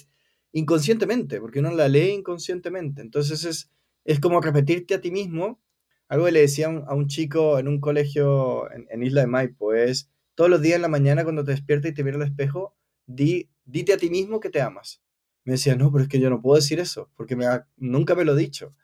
inconscientemente, 0.53 1.41
porque 1.41 1.61
uno 1.61 1.71
la 1.71 1.89
lee 1.89 2.11
inconscientemente. 2.11 3.01
Entonces, 3.01 3.45
es, 3.45 3.71
es 4.05 4.21
como 4.21 4.43
repetirte 4.43 4.95
a 4.95 5.01
ti 5.01 5.11
mismo. 5.11 5.63
Algo 6.09 6.27
que 6.27 6.33
le 6.33 6.41
decía 6.41 6.67
a 6.67 6.95
un, 6.95 7.07
chico 7.09 7.59
en 7.59 7.67
un 7.67 7.81
colegio 7.81 8.71
en, 8.71 9.03
Isla 9.03 9.23
de 9.23 9.27
Maipo 9.27 9.73
es, 9.73 10.11
todos 10.35 10.51
los 10.51 10.61
días 10.61 10.77
en 10.77 10.83
la 10.83 10.89
mañana 10.89 11.25
cuando 11.25 11.43
te 11.45 11.53
despiertas 11.53 11.91
y 11.91 11.95
te 11.95 12.05
miras 12.05 12.21
al 12.21 12.29
espejo, 12.29 12.77
di, 13.07 13.51
dite 13.65 13.95
a 13.95 13.97
ti 13.97 14.11
mismo 14.11 14.39
que 14.39 14.51
te 14.51 14.61
amas 14.61 15.03
me 15.47 15.53
decía, 15.53 15.77
no, 15.77 15.93
pero 15.93 16.03
es 16.03 16.11
que 16.11 16.19
yo 16.19 16.29
no 16.29 16.43
puedo 16.43 16.57
decir 16.57 16.81
eso, 16.81 17.09
porque 17.15 17.37
me 17.37 17.47
nunca 17.77 18.17
me 18.17 18.25
lo 18.25 18.37
he 18.37 18.41
dicho. 18.41 18.75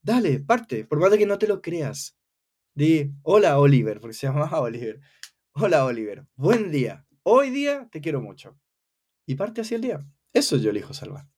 Dale, 0.00 0.38
parte, 0.38 0.84
por 0.84 1.00
más 1.00 1.10
de 1.10 1.18
que 1.18 1.26
no 1.26 1.36
te 1.36 1.48
lo 1.48 1.60
creas. 1.60 2.16
Di, 2.74 3.10
hola 3.22 3.58
Oliver, 3.58 4.00
porque 4.00 4.14
se 4.14 4.26
llama 4.28 4.48
Oliver. 4.60 5.00
Hola 5.52 5.84
Oliver, 5.84 6.24
buen 6.36 6.70
día. 6.70 7.04
Hoy 7.24 7.50
día 7.50 7.88
te 7.90 8.00
quiero 8.00 8.20
mucho. 8.20 8.56
Y 9.26 9.34
parte 9.34 9.62
así 9.62 9.74
el 9.74 9.80
día. 9.80 10.06
Eso 10.32 10.56
yo 10.58 10.70
elijo 10.70 10.94
salvar. 10.94 11.28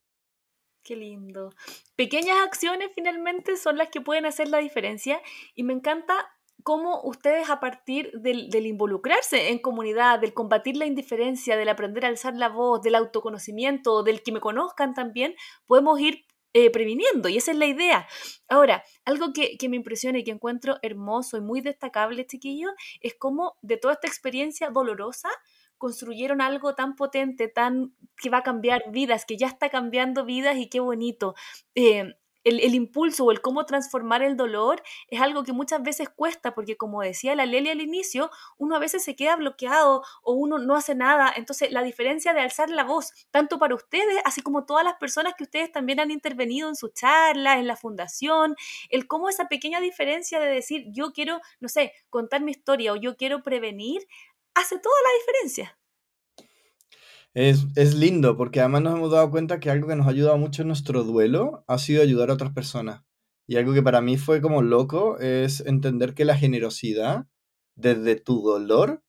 Qué 0.82 0.96
lindo. 0.96 1.54
Pequeñas 1.96 2.36
acciones 2.46 2.90
finalmente 2.94 3.56
son 3.56 3.78
las 3.78 3.88
que 3.88 4.02
pueden 4.02 4.26
hacer 4.26 4.48
la 4.48 4.58
diferencia 4.58 5.22
y 5.54 5.62
me 5.62 5.72
encanta 5.72 6.26
cómo 6.68 7.00
ustedes 7.02 7.48
a 7.48 7.60
partir 7.60 8.12
del, 8.12 8.66
involucrarse 8.66 9.48
en 9.48 9.58
comunidad, 9.58 10.18
del 10.18 10.34
combatir 10.34 10.76
la 10.76 10.84
indiferencia, 10.84 11.56
del 11.56 11.70
aprender 11.70 12.04
a 12.04 12.08
alzar 12.08 12.36
la 12.36 12.50
voz, 12.50 12.82
del 12.82 12.94
autoconocimiento, 12.94 14.02
del 14.02 14.22
que 14.22 14.32
me 14.32 14.40
conozcan 14.40 14.92
también, 14.92 15.34
podemos 15.66 15.98
ir 15.98 16.26
eh, 16.52 16.68
previniendo 16.70 17.30
y 17.30 17.38
esa 17.38 17.52
es 17.52 17.56
la 17.56 17.64
idea. 17.64 18.06
Ahora, 18.50 18.84
algo 19.06 19.32
que, 19.32 19.56
que, 19.56 19.70
me 19.70 19.76
impresiona 19.76 20.18
y 20.18 20.24
que 20.24 20.30
encuentro 20.30 20.76
hermoso 20.82 21.38
y 21.38 21.40
muy 21.40 21.62
destacable, 21.62 22.26
chiquillo, 22.26 22.68
es 23.00 23.14
cómo 23.14 23.56
de 23.62 23.78
toda 23.78 23.94
esta 23.94 24.06
experiencia 24.06 24.68
dolorosa 24.68 25.30
construyeron 25.78 26.42
algo 26.42 26.74
tan 26.74 26.96
potente, 26.96 27.48
tan 27.48 27.94
que 28.18 28.28
va 28.28 28.38
a 28.38 28.42
cambiar 28.42 28.82
vidas, 28.90 29.24
que 29.24 29.38
ya 29.38 29.46
está 29.46 29.70
cambiando 29.70 30.26
vidas 30.26 30.58
y 30.58 30.68
qué 30.68 30.80
bonito. 30.80 31.34
Eh, 31.74 32.12
el, 32.44 32.74
impulso 32.74 33.24
o 33.24 33.30
el 33.30 33.40
cómo 33.40 33.66
transformar 33.66 34.22
el 34.22 34.36
dolor 34.36 34.82
es 35.08 35.20
algo 35.20 35.44
que 35.44 35.52
muchas 35.52 35.82
veces 35.82 36.08
cuesta, 36.08 36.54
porque 36.54 36.76
como 36.76 37.02
decía 37.02 37.34
la 37.34 37.46
Lely 37.46 37.70
al 37.70 37.80
inicio, 37.80 38.30
uno 38.56 38.76
a 38.76 38.78
veces 38.78 39.04
se 39.04 39.16
queda 39.16 39.36
bloqueado 39.36 40.02
o 40.22 40.32
uno 40.34 40.58
no 40.58 40.74
hace 40.74 40.94
nada. 40.94 41.32
Entonces, 41.36 41.70
la 41.72 41.82
diferencia 41.82 42.32
de 42.32 42.40
alzar 42.40 42.70
la 42.70 42.84
voz, 42.84 43.12
tanto 43.30 43.58
para 43.58 43.74
ustedes, 43.74 44.20
así 44.24 44.40
como 44.40 44.64
todas 44.64 44.84
las 44.84 44.94
personas 44.94 45.34
que 45.36 45.44
ustedes 45.44 45.72
también 45.72 46.00
han 46.00 46.10
intervenido 46.10 46.68
en 46.68 46.76
su 46.76 46.88
charla, 46.88 47.58
en 47.58 47.66
la 47.66 47.76
fundación, 47.76 48.56
el 48.90 49.06
cómo 49.06 49.28
esa 49.28 49.48
pequeña 49.48 49.80
diferencia 49.80 50.40
de 50.40 50.46
decir, 50.46 50.86
yo 50.88 51.12
quiero, 51.12 51.40
no 51.60 51.68
sé, 51.68 51.92
contar 52.10 52.42
mi 52.42 52.52
historia 52.52 52.92
o 52.92 52.96
yo 52.96 53.16
quiero 53.16 53.42
prevenir, 53.42 54.06
hace 54.54 54.78
toda 54.78 54.96
la 55.02 55.18
diferencia. 55.20 55.77
Es, 57.34 57.94
lindo 57.94 58.36
porque 58.36 58.60
además 58.60 58.82
nos 58.82 58.96
hemos 58.96 59.12
dado 59.12 59.30
cuenta 59.30 59.60
que 59.60 59.70
algo 59.70 59.86
que 59.88 59.96
nos 59.96 60.06
ha 60.06 60.10
ayudado 60.10 60.38
mucho 60.38 60.62
en 60.62 60.68
nuestro 60.68 61.04
duelo 61.04 61.64
ha 61.68 61.78
sido 61.78 62.02
ayudar 62.02 62.30
a 62.30 62.34
otras 62.34 62.52
personas. 62.52 63.02
Y 63.46 63.56
algo 63.56 63.72
que 63.72 63.82
para 63.82 64.00
mí 64.00 64.16
fue 64.16 64.40
como 64.40 64.62
loco 64.62 65.18
es 65.18 65.60
entender 65.60 66.14
que 66.14 66.24
la 66.24 66.36
generosidad 66.36 67.26
desde 67.76 68.16
tu 68.16 68.42
dolor 68.42 69.02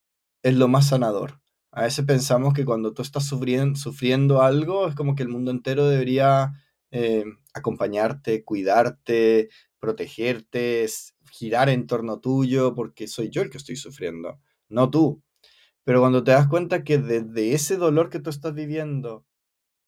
es 0.43 0.55
lo 0.55 0.67
más 0.67 0.89
sanador. 0.89 1.41
A 1.71 1.83
veces 1.83 2.05
pensamos 2.05 2.53
que 2.53 2.65
cuando 2.65 2.93
tú 2.93 3.01
estás 3.01 3.25
sufriendo, 3.25 3.77
sufriendo 3.77 4.41
algo 4.41 4.87
es 4.87 4.95
como 4.95 5.15
que 5.15 5.23
el 5.23 5.29
mundo 5.29 5.51
entero 5.51 5.87
debería 5.87 6.53
eh, 6.91 7.25
acompañarte, 7.53 8.43
cuidarte, 8.43 9.49
protegerte, 9.79 10.87
girar 11.31 11.69
en 11.69 11.87
torno 11.87 12.19
tuyo, 12.19 12.73
porque 12.75 13.07
soy 13.07 13.29
yo 13.29 13.41
el 13.41 13.49
que 13.49 13.57
estoy 13.57 13.75
sufriendo, 13.75 14.39
no 14.67 14.89
tú. 14.89 15.21
Pero 15.89 16.01
cuando 16.01 16.23
te 16.23 16.29
das 16.29 16.47
cuenta 16.47 16.83
que 16.83 16.99
desde 16.99 17.55
ese 17.55 17.75
dolor 17.75 18.11
que 18.11 18.19
tú 18.19 18.29
estás 18.29 18.53
viviendo, 18.53 19.25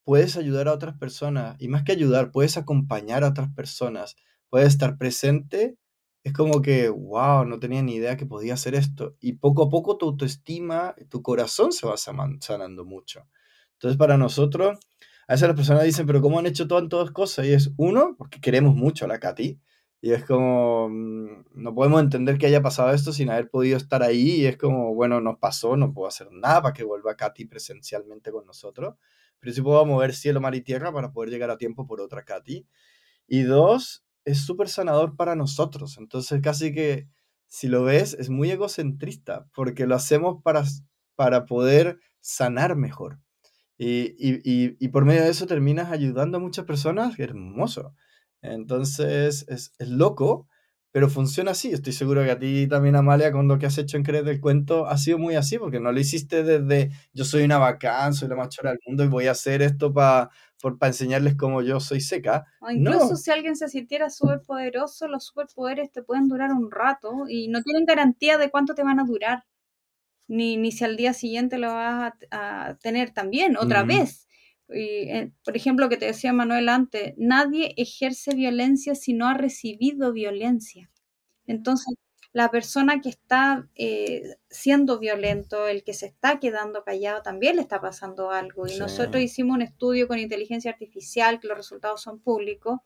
puedes 0.03 0.35
ayudar 0.35 0.67
a 0.67 0.73
otras 0.73 0.97
personas, 0.97 1.55
y 1.59 1.67
más 1.67 1.83
que 1.83 1.91
ayudar, 1.91 2.31
puedes 2.31 2.57
acompañar 2.57 3.23
a 3.23 3.27
otras 3.27 3.53
personas, 3.53 4.15
puedes 4.49 4.69
estar 4.69 4.97
presente, 4.97 5.77
es 6.23 6.33
como 6.33 6.63
que, 6.63 6.89
wow, 6.89 7.45
no 7.45 7.59
tenía 7.59 7.83
ni 7.83 7.97
idea 7.97 8.17
que 8.17 8.25
podía 8.25 8.55
hacer 8.55 8.73
esto. 8.73 9.15
Y 9.19 9.33
poco 9.33 9.61
a 9.61 9.69
poco 9.69 9.97
tu 9.97 10.07
autoestima, 10.07 10.95
tu 11.07 11.21
corazón 11.21 11.71
se 11.71 11.85
va 11.85 11.97
sanando 11.97 12.83
mucho. 12.83 13.27
Entonces, 13.73 13.95
para 13.95 14.17
nosotros, 14.17 14.79
a 15.27 15.33
veces 15.33 15.49
las 15.49 15.55
personas 15.55 15.83
dicen, 15.83 16.07
pero 16.07 16.19
¿cómo 16.19 16.39
han 16.39 16.47
hecho 16.47 16.67
tantas 16.67 17.11
cosas? 17.11 17.45
Y 17.45 17.53
es 17.53 17.73
uno, 17.77 18.15
porque 18.17 18.41
queremos 18.41 18.75
mucho 18.75 19.05
a 19.05 19.07
la 19.07 19.19
Katy. 19.19 19.59
Y 20.01 20.13
es 20.13 20.25
como, 20.25 20.89
mm, 20.89 21.45
no 21.53 21.75
podemos 21.75 22.01
entender 22.01 22.39
que 22.39 22.47
haya 22.47 22.61
pasado 22.61 22.91
esto 22.91 23.13
sin 23.13 23.29
haber 23.29 23.49
podido 23.49 23.77
estar 23.77 24.01
ahí. 24.01 24.41
Y 24.41 24.45
es 24.47 24.57
como, 24.57 24.95
bueno, 24.95 25.21
nos 25.21 25.37
pasó, 25.37 25.77
no 25.77 25.93
puedo 25.93 26.07
hacer 26.07 26.29
nada 26.31 26.61
para 26.63 26.73
que 26.73 26.83
vuelva 26.83 27.15
Katy 27.15 27.45
presencialmente 27.45 28.31
con 28.31 28.45
nosotros. 28.47 28.95
Pero 29.39 29.53
sí 29.53 29.61
puedo 29.61 29.85
mover 29.85 30.13
cielo, 30.15 30.41
mar 30.41 30.55
y 30.55 30.61
tierra 30.61 30.91
para 30.91 31.11
poder 31.11 31.29
llegar 31.29 31.51
a 31.51 31.57
tiempo 31.57 31.85
por 31.85 32.01
otra 32.01 32.23
Katy. 32.23 32.65
Y 33.27 33.43
dos, 33.43 34.03
es 34.25 34.39
súper 34.45 34.69
sanador 34.69 35.15
para 35.15 35.35
nosotros. 35.35 35.97
Entonces, 35.99 36.41
casi 36.41 36.73
que, 36.73 37.07
si 37.47 37.67
lo 37.67 37.83
ves, 37.83 38.15
es 38.19 38.29
muy 38.29 38.51
egocentrista, 38.51 39.47
porque 39.53 39.85
lo 39.87 39.95
hacemos 39.95 40.41
para, 40.43 40.63
para 41.15 41.45
poder 41.45 41.99
sanar 42.21 42.75
mejor. 42.75 43.19
Y, 43.77 44.15
y, 44.19 44.75
y 44.79 44.87
por 44.89 45.05
medio 45.05 45.23
de 45.23 45.29
eso 45.29 45.47
terminas 45.47 45.91
ayudando 45.91 46.37
a 46.37 46.41
muchas 46.41 46.65
personas. 46.65 47.19
Hermoso. 47.19 47.93
Entonces 48.41 49.45
es, 49.47 49.73
es, 49.77 49.87
loco, 49.87 50.47
pero 50.91 51.09
funciona 51.09 51.51
así. 51.51 51.71
Estoy 51.71 51.93
seguro 51.93 52.23
que 52.23 52.31
a 52.31 52.39
ti 52.39 52.67
también, 52.67 52.95
Amalia, 52.95 53.31
con 53.31 53.47
lo 53.47 53.59
que 53.59 53.65
has 53.65 53.77
hecho 53.77 53.97
en 53.97 54.03
Creer 54.03 54.23
del 54.23 54.41
Cuento, 54.41 54.87
ha 54.87 54.97
sido 54.97 55.17
muy 55.17 55.35
así, 55.35 55.57
porque 55.57 55.79
no 55.79 55.91
lo 55.91 55.99
hiciste 55.99 56.43
desde 56.43 56.91
yo 57.13 57.25
soy 57.25 57.43
una 57.43 57.57
bacán, 57.57 58.13
soy 58.13 58.27
la 58.27 58.35
machora 58.35 58.71
del 58.71 58.79
mundo 58.85 59.03
y 59.03 59.07
voy 59.07 59.27
a 59.27 59.31
hacer 59.31 59.61
esto 59.61 59.93
para 59.93 60.29
para 60.61 60.89
enseñarles 60.89 61.35
cómo 61.35 61.61
yo 61.61 61.79
soy 61.79 62.01
seca. 62.01 62.45
O 62.59 62.69
incluso 62.69 63.15
si 63.15 63.31
alguien 63.31 63.55
se 63.55 63.67
sintiera 63.67 64.09
súper 64.09 64.41
poderoso, 64.41 65.07
los 65.07 65.25
superpoderes 65.25 65.91
te 65.91 66.03
pueden 66.03 66.27
durar 66.27 66.51
un 66.51 66.69
rato 66.69 67.25
y 67.27 67.47
no 67.47 67.63
tienen 67.63 67.85
garantía 67.85 68.37
de 68.37 68.49
cuánto 68.49 68.75
te 68.75 68.83
van 68.83 68.99
a 68.99 69.05
durar. 69.05 69.45
Ni, 70.27 70.55
ni 70.57 70.71
si 70.71 70.85
al 70.85 70.95
día 70.95 71.13
siguiente 71.13 71.57
lo 71.57 71.73
vas 71.73 72.13
a, 72.31 72.77
tener 72.81 73.11
también, 73.11 73.57
otra 73.57 73.83
vez. 73.83 74.27
Eh, 74.73 75.31
por 75.43 75.55
ejemplo, 75.55 75.89
que 75.89 75.97
te 75.97 76.05
decía 76.05 76.33
Manuel 76.33 76.69
antes, 76.69 77.13
nadie 77.17 77.73
ejerce 77.77 78.35
violencia 78.35 78.95
si 78.95 79.13
no 79.13 79.27
ha 79.27 79.33
recibido 79.33 80.13
violencia. 80.13 80.89
Entonces, 81.47 81.95
la 82.33 82.49
persona 82.49 83.01
que 83.01 83.09
está 83.09 83.67
eh, 83.75 84.37
siendo 84.49 84.99
violento, 84.99 85.67
el 85.67 85.83
que 85.83 85.93
se 85.93 86.05
está 86.05 86.39
quedando 86.39 86.83
callado, 86.83 87.21
también 87.21 87.57
le 87.57 87.61
está 87.61 87.81
pasando 87.81 88.31
algo. 88.31 88.67
Y 88.67 88.77
nosotros 88.77 89.21
hicimos 89.21 89.55
un 89.55 89.61
estudio 89.61 90.07
con 90.07 90.17
inteligencia 90.17 90.71
artificial, 90.71 91.39
que 91.39 91.47
los 91.47 91.57
resultados 91.57 92.01
son 92.01 92.19
públicos, 92.19 92.79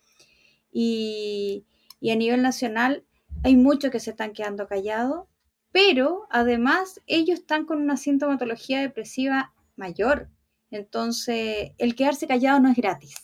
y, 0.71 1.65
y 1.99 2.09
a 2.09 2.15
nivel 2.15 2.41
nacional 2.41 3.05
hay 3.43 3.55
muchos 3.55 3.91
que 3.91 3.99
se 3.99 4.11
están 4.11 4.33
quedando 4.33 4.67
callados, 4.67 5.27
pero 5.71 6.25
además 6.31 7.01
ellos 7.05 7.39
están 7.39 7.65
con 7.65 7.81
una 7.81 7.97
sintomatología 7.97 8.81
depresiva 8.81 9.53
mayor. 9.75 10.29
Entonces, 10.71 11.71
el 11.77 11.95
quedarse 11.95 12.27
callado 12.27 12.59
no 12.59 12.69
es 12.69 12.75
gratis. 12.75 13.15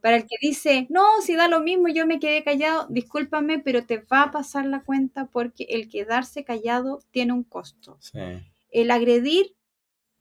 Para 0.00 0.16
el 0.16 0.22
que 0.22 0.36
dice, 0.40 0.86
no, 0.88 1.02
si 1.20 1.34
da 1.34 1.48
lo 1.48 1.60
mismo, 1.60 1.88
yo 1.88 2.06
me 2.06 2.20
quedé 2.20 2.44
callado, 2.44 2.86
discúlpame, 2.88 3.58
pero 3.58 3.86
te 3.86 3.98
va 3.98 4.22
a 4.22 4.30
pasar 4.30 4.66
la 4.66 4.84
cuenta 4.84 5.26
porque 5.26 5.64
el 5.68 5.88
quedarse 5.88 6.44
callado 6.44 7.00
tiene 7.10 7.32
un 7.32 7.42
costo. 7.42 7.98
El 8.70 8.90
agredir 8.90 9.56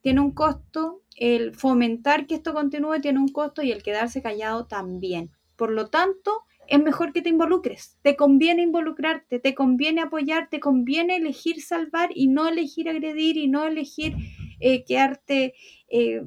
tiene 0.02 0.22
un 0.22 0.32
costo, 0.32 1.04
el 1.16 1.54
fomentar 1.54 2.26
que 2.26 2.36
esto 2.36 2.54
continúe 2.54 3.00
tiene 3.02 3.20
un 3.20 3.28
costo 3.28 3.62
y 3.62 3.72
el 3.72 3.84
quedarse 3.84 4.22
callado 4.22 4.66
también. 4.66 5.32
Por 5.56 5.72
lo 5.72 5.90
tanto, 5.90 6.44
es 6.68 6.82
mejor 6.82 7.14
que 7.14 7.22
te 7.22 7.30
involucres. 7.30 7.98
Te 8.02 8.16
conviene 8.16 8.64
involucrarte, 8.64 9.40
te 9.40 9.56
conviene 9.56 10.02
apoyar, 10.02 10.50
te 10.50 10.60
conviene 10.60 11.18
elegir 11.18 11.62
salvar 11.62 12.10
y 12.14 12.28
no 12.28 12.48
elegir 12.48 12.90
agredir 12.90 13.38
y 13.38 13.48
no 13.48 13.66
elegir 13.66 14.16
eh, 14.60 14.84
quedarte 14.84 15.54
eh, 15.90 16.24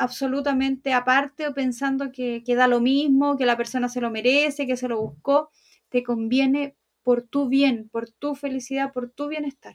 absolutamente 0.00 0.92
aparte 0.92 1.46
o 1.46 1.54
pensando 1.54 2.10
que, 2.10 2.42
que 2.44 2.54
da 2.54 2.66
lo 2.66 2.80
mismo, 2.80 3.36
que 3.36 3.46
la 3.46 3.56
persona 3.56 3.88
se 3.88 4.00
lo 4.00 4.10
merece, 4.10 4.66
que 4.66 4.76
se 4.76 4.88
lo 4.88 5.00
buscó. 5.00 5.50
Te 5.90 6.02
conviene 6.02 6.76
por 7.02 7.22
tu 7.22 7.48
bien, 7.48 7.88
por 7.90 8.10
tu 8.10 8.34
felicidad, 8.34 8.92
por 8.92 9.10
tu 9.10 9.28
bienestar. 9.28 9.74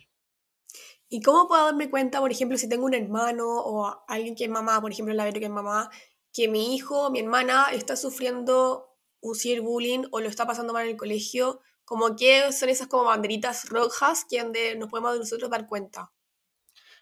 ¿Y 1.10 1.22
cómo 1.22 1.48
puedo 1.48 1.66
darme 1.66 1.90
cuenta, 1.90 2.20
por 2.20 2.32
ejemplo, 2.32 2.58
si 2.58 2.68
tengo 2.68 2.86
un 2.86 2.94
hermano 2.94 3.46
o 3.48 4.04
alguien 4.08 4.36
que 4.36 4.46
es 4.46 4.50
mamá, 4.50 4.82
por 4.82 4.92
ejemplo, 4.92 5.14
la 5.14 5.32
que 5.32 5.46
es 5.46 5.50
mamá, 5.52 5.90
que 6.34 6.48
mi 6.48 6.76
hijo, 6.76 7.12
mi 7.12 7.20
hermana 7.20 7.68
está 7.72 7.96
sufriendo 7.96 8.90
un 9.22 9.36
ciberbullying 9.36 10.08
o 10.12 10.20
lo 10.20 10.28
está 10.28 10.46
pasando 10.48 10.74
mal 10.74 10.86
en 10.86 10.92
el 10.92 10.98
colegio? 10.98 11.62
Como 11.86 12.16
que 12.16 12.52
son 12.52 12.70
esas 12.70 12.88
como 12.88 13.04
banderitas 13.04 13.70
rojas 13.70 14.26
que 14.30 14.42
donde 14.42 14.76
nos 14.76 14.90
podemos 14.90 15.18
nosotros 15.20 15.50
dar 15.52 15.68
cuenta. 15.68 16.12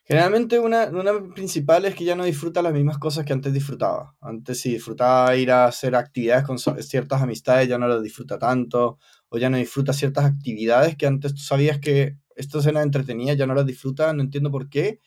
Generalmente 0.06 0.60
una, 0.60 0.90
una 0.90 1.34
principal 1.34 1.86
es 1.86 1.96
que 1.96 2.04
ya 2.04 2.16
no 2.16 2.26
disfruta 2.26 2.62
las 2.62 2.74
mismas 2.74 2.98
cosas 2.98 3.26
que 3.26 3.32
antes 3.32 3.54
disfrutaba. 3.54 4.16
Antes 4.20 4.60
si 4.60 4.74
disfrutaba 4.74 5.36
ir 5.38 5.52
a 5.52 5.66
hacer 5.66 5.96
actividades 5.96 6.46
con 6.46 6.60
ciertas 6.60 7.22
amistades, 7.22 7.70
ya 7.70 7.78
no 7.78 7.88
lo 7.88 8.02
disfruta 8.02 8.38
tanto, 8.38 9.00
o 9.30 9.38
ya 9.38 9.50
no 9.50 9.58
disfruta 9.58 9.94
ciertas 9.94 10.26
actividades 10.26 10.98
que 10.98 11.08
antes 11.08 11.34
tú 11.34 11.42
sabías 11.42 11.80
que 11.80 12.18
esto 12.36 12.60
era 12.68 12.84
entretenida, 12.84 13.34
ya 13.34 13.48
no 13.48 13.56
las 13.56 13.66
disfruta, 13.66 14.12
no 14.14 14.22
entiendo 14.24 14.52
por 14.52 14.70
qué. 14.70 15.00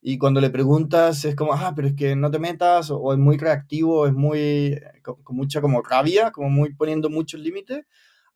Y 0.00 0.18
cuando 0.18 0.40
le 0.40 0.50
preguntas 0.50 1.24
es 1.24 1.34
como, 1.34 1.52
ah, 1.54 1.72
pero 1.74 1.88
es 1.88 1.94
que 1.94 2.14
no 2.14 2.30
te 2.30 2.38
metas, 2.38 2.90
o, 2.90 3.12
es 3.12 3.18
muy 3.18 3.38
reactivo, 3.38 4.06
es 4.06 4.12
muy, 4.12 4.80
con, 5.02 5.22
con, 5.24 5.36
mucha 5.36 5.60
como 5.60 5.82
rabia, 5.82 6.30
como 6.30 6.50
muy 6.50 6.74
poniendo 6.74 7.10
muchos 7.10 7.40
límites 7.40 7.84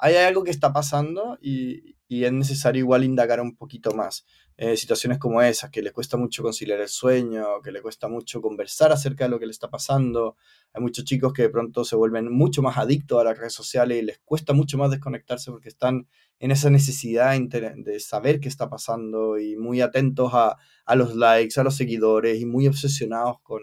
hay 0.00 0.16
algo 0.16 0.42
que 0.44 0.50
está 0.50 0.72
pasando 0.72 1.38
y, 1.40 1.96
es 2.24 2.32
necesario 2.32 2.80
igual 2.80 3.04
indagar 3.04 3.40
un 3.40 3.54
poquito 3.54 3.92
más. 3.92 4.26
Eh, 4.56 4.76
situaciones 4.76 5.18
como 5.18 5.40
esas, 5.40 5.70
que 5.70 5.80
le 5.80 5.92
cuesta 5.92 6.16
mucho 6.16 6.42
conciliar 6.42 6.80
el 6.80 6.88
sueño, 6.88 7.62
que 7.62 7.70
le 7.70 7.80
cuesta 7.80 8.08
mucho 8.08 8.42
conversar 8.42 8.90
acerca 8.90 9.24
de 9.24 9.30
lo 9.30 9.38
que 9.38 9.46
le 9.46 9.52
está 9.52 9.70
pasando. 9.70 10.36
Hay 10.72 10.82
muchos 10.82 11.04
chicos 11.04 11.32
que 11.32 11.42
de 11.42 11.50
pronto 11.50 11.84
se 11.84 11.94
vuelven 11.94 12.32
mucho 12.32 12.62
más 12.62 12.78
adictos 12.78 13.20
a 13.20 13.24
las 13.24 13.38
redes 13.38 13.54
sociales 13.54 14.02
y 14.02 14.04
les 14.04 14.18
cuesta 14.24 14.52
mucho 14.52 14.76
más 14.76 14.90
desconectarse 14.90 15.52
porque 15.52 15.68
están 15.68 16.08
en 16.40 16.50
esa 16.50 16.68
necesidad 16.68 17.38
de 17.40 18.00
saber 18.00 18.40
qué 18.40 18.48
está 18.48 18.68
pasando 18.68 19.38
y 19.38 19.56
muy 19.56 19.80
atentos 19.80 20.32
a, 20.34 20.56
los 20.96 21.14
likes, 21.14 21.60
a 21.60 21.62
los 21.62 21.76
seguidores 21.76 22.40
y 22.40 22.44
muy 22.44 22.66
obsesionados 22.66 23.36
con, 23.42 23.62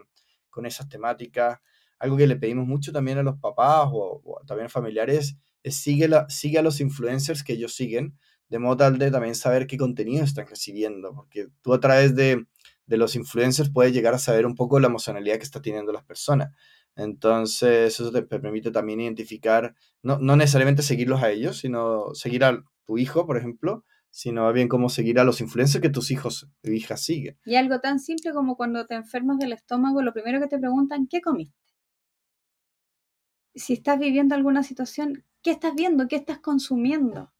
con 0.49 0.65
esas 0.65 0.87
temáticas. 0.87 1.59
Algo 1.99 2.15
que 2.15 2.27
le 2.27 2.37
pedimos 2.37 2.65
mucho 2.65 2.93
también 2.93 3.17
a 3.17 3.23
los 3.23 3.37
papás 3.39 3.89
o, 3.91 4.21
o 4.23 4.41
también 4.45 4.67
a 4.67 4.69
familiares 4.69 5.37
sigue, 5.71 6.07
la, 6.07 6.29
sigue 6.29 6.59
a 6.59 6.61
los 6.61 6.79
influencers 6.79 7.43
que 7.43 7.53
ellos 7.53 7.73
siguen, 7.73 8.17
de 8.49 8.59
modo 8.59 8.77
tal 8.77 8.97
de 8.97 9.11
también 9.11 9.35
saber 9.35 9.67
qué 9.67 9.77
contenido 9.77 10.23
están 10.23 10.47
recibiendo, 10.47 11.13
porque 11.13 11.47
tú 11.61 11.73
a 11.73 11.79
través 11.79 12.15
de, 12.15 12.45
de 12.85 12.97
los 12.97 13.15
influencers 13.15 13.69
puedes 13.69 13.93
llegar 13.93 14.13
a 14.13 14.19
saber 14.19 14.45
un 14.45 14.55
poco 14.55 14.79
la 14.79 14.87
emocionalidad 14.87 15.37
que 15.37 15.43
está 15.43 15.61
teniendo 15.61 15.91
las 15.91 16.03
personas. 16.03 16.53
Entonces, 16.95 17.99
eso 17.99 18.11
te 18.11 18.23
permite 18.23 18.71
también 18.71 19.01
identificar, 19.01 19.75
no, 20.01 20.17
no 20.19 20.35
necesariamente 20.35 20.81
seguirlos 20.81 21.21
a 21.21 21.29
ellos, 21.29 21.57
sino 21.59 22.13
seguir 22.13 22.43
a 22.43 22.63
tu 22.85 22.97
hijo, 22.97 23.27
por 23.27 23.37
ejemplo, 23.37 23.85
sino 24.09 24.51
bien 24.51 24.67
como 24.67 24.89
seguir 24.89 25.19
a 25.19 25.23
los 25.23 25.41
influencers 25.41 25.81
que 25.81 25.89
tus 25.89 26.09
hijos 26.09 26.49
y 26.63 26.71
hijas 26.71 27.01
siguen. 27.03 27.37
Y 27.45 27.55
algo 27.55 27.79
tan 27.79 27.99
simple 27.99 28.33
como 28.33 28.55
cuando 28.55 28.87
te 28.87 28.95
enfermas 28.95 29.37
del 29.37 29.53
estómago, 29.53 30.01
lo 30.01 30.13
primero 30.13 30.39
que 30.39 30.47
te 30.47 30.57
preguntan, 30.57 31.07
¿qué 31.07 31.21
comiste? 31.21 31.55
Si 33.53 33.73
estás 33.73 33.99
viviendo 33.99 34.33
alguna 34.33 34.63
situación, 34.63 35.23
¿Qué 35.47 35.51
estás 35.51 35.75
viendo? 35.75 36.09
¿Qué 36.09 36.17
estás 36.17 36.39
consumiendo? 36.39 37.31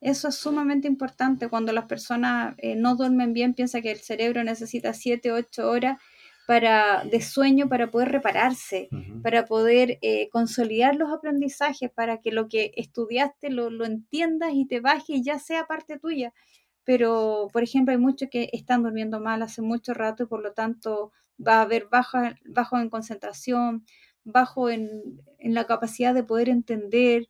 Eso 0.00 0.28
es 0.28 0.36
sumamente 0.36 0.86
importante. 0.88 1.48
Cuando 1.48 1.72
las 1.72 1.86
personas 1.86 2.54
eh, 2.58 2.76
no 2.76 2.96
duermen 2.96 3.32
bien, 3.32 3.54
piensa 3.54 3.80
que 3.80 3.90
el 3.90 3.98
cerebro 3.98 4.44
necesita 4.44 4.92
7, 4.92 5.32
8 5.32 5.68
horas 5.68 5.98
para, 6.46 7.04
de 7.04 7.20
sueño 7.20 7.68
para 7.68 7.90
poder 7.90 8.10
repararse, 8.10 8.88
para 9.22 9.44
poder 9.44 9.98
eh, 10.00 10.30
consolidar 10.30 10.96
los 10.96 11.12
aprendizajes, 11.12 11.90
para 11.90 12.22
que 12.22 12.32
lo 12.32 12.48
que 12.48 12.72
estudiaste 12.76 13.50
lo, 13.50 13.68
lo, 13.68 13.84
entiendas 13.84 14.52
y 14.54 14.66
te 14.66 14.80
baje 14.80 15.14
y 15.14 15.22
ya 15.22 15.38
sea 15.38 15.66
parte 15.66 15.98
tuya. 15.98 16.32
Pero, 16.84 17.48
por 17.52 17.62
ejemplo, 17.62 17.92
hay 17.92 17.98
muchos 17.98 18.30
que 18.30 18.48
están 18.54 18.82
durmiendo 18.82 19.20
mal 19.20 19.42
hace 19.42 19.60
mucho 19.60 19.92
rato 19.92 20.22
y 20.22 20.26
por 20.26 20.42
lo 20.42 20.52
tanto 20.54 21.12
va 21.46 21.56
a 21.56 21.62
haber 21.62 21.86
bajo, 21.90 22.18
bajo 22.46 22.78
en 22.78 22.88
concentración, 22.88 23.84
bajo 24.24 24.70
en, 24.70 25.22
la 25.38 25.66
capacidad 25.66 26.14
de 26.14 26.24
poder 26.24 26.48
entender 26.48 27.28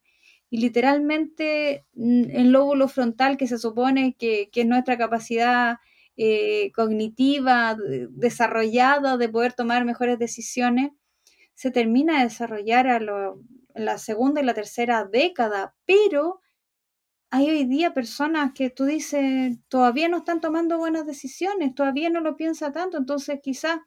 y 0.51 0.59
literalmente 0.61 1.87
mm, 1.95 2.31
el 2.31 2.51
lóbulo 2.53 2.89
frontal 2.89 3.37
que 3.37 3.47
se 3.47 3.59
supone 3.59 4.15
que, 4.19 4.51
es 4.53 4.67
nuestra 4.67 4.99
capacidad 4.99 5.79
eh, 6.17 6.73
cognitiva 6.73 7.77
desarrollada 8.11 9.17
de 9.17 9.29
poder 9.29 9.53
tomar 9.53 9.85
mejores 9.85 10.19
decisiones, 10.19 10.93
se 11.55 11.71
termina 11.71 12.19
de 12.19 12.25
desarrollar 12.25 12.87
a 12.89 12.97
en 13.75 13.85
la 13.85 13.99
segunda 13.99 14.41
y 14.41 14.45
la 14.45 14.55
tercera 14.55 15.05
década, 15.05 15.75
pero 15.87 16.41
hay 17.31 17.51
hoy 17.51 17.65
día 17.65 17.95
personas 17.95 18.53
que 18.55 18.71
tú 18.71 18.85
dices, 18.85 19.57
todavía 19.69 20.09
no 20.09 20.19
están 20.19 20.41
tomando 20.41 20.79
buenas 20.79 21.07
decisiones, 21.07 21.75
todavía 21.75 22.11
no 22.11 22.21
lo 22.21 22.37
piensa 22.37 22.73
tanto, 22.73 22.97
entonces 22.97 23.41
quizás 23.43 23.79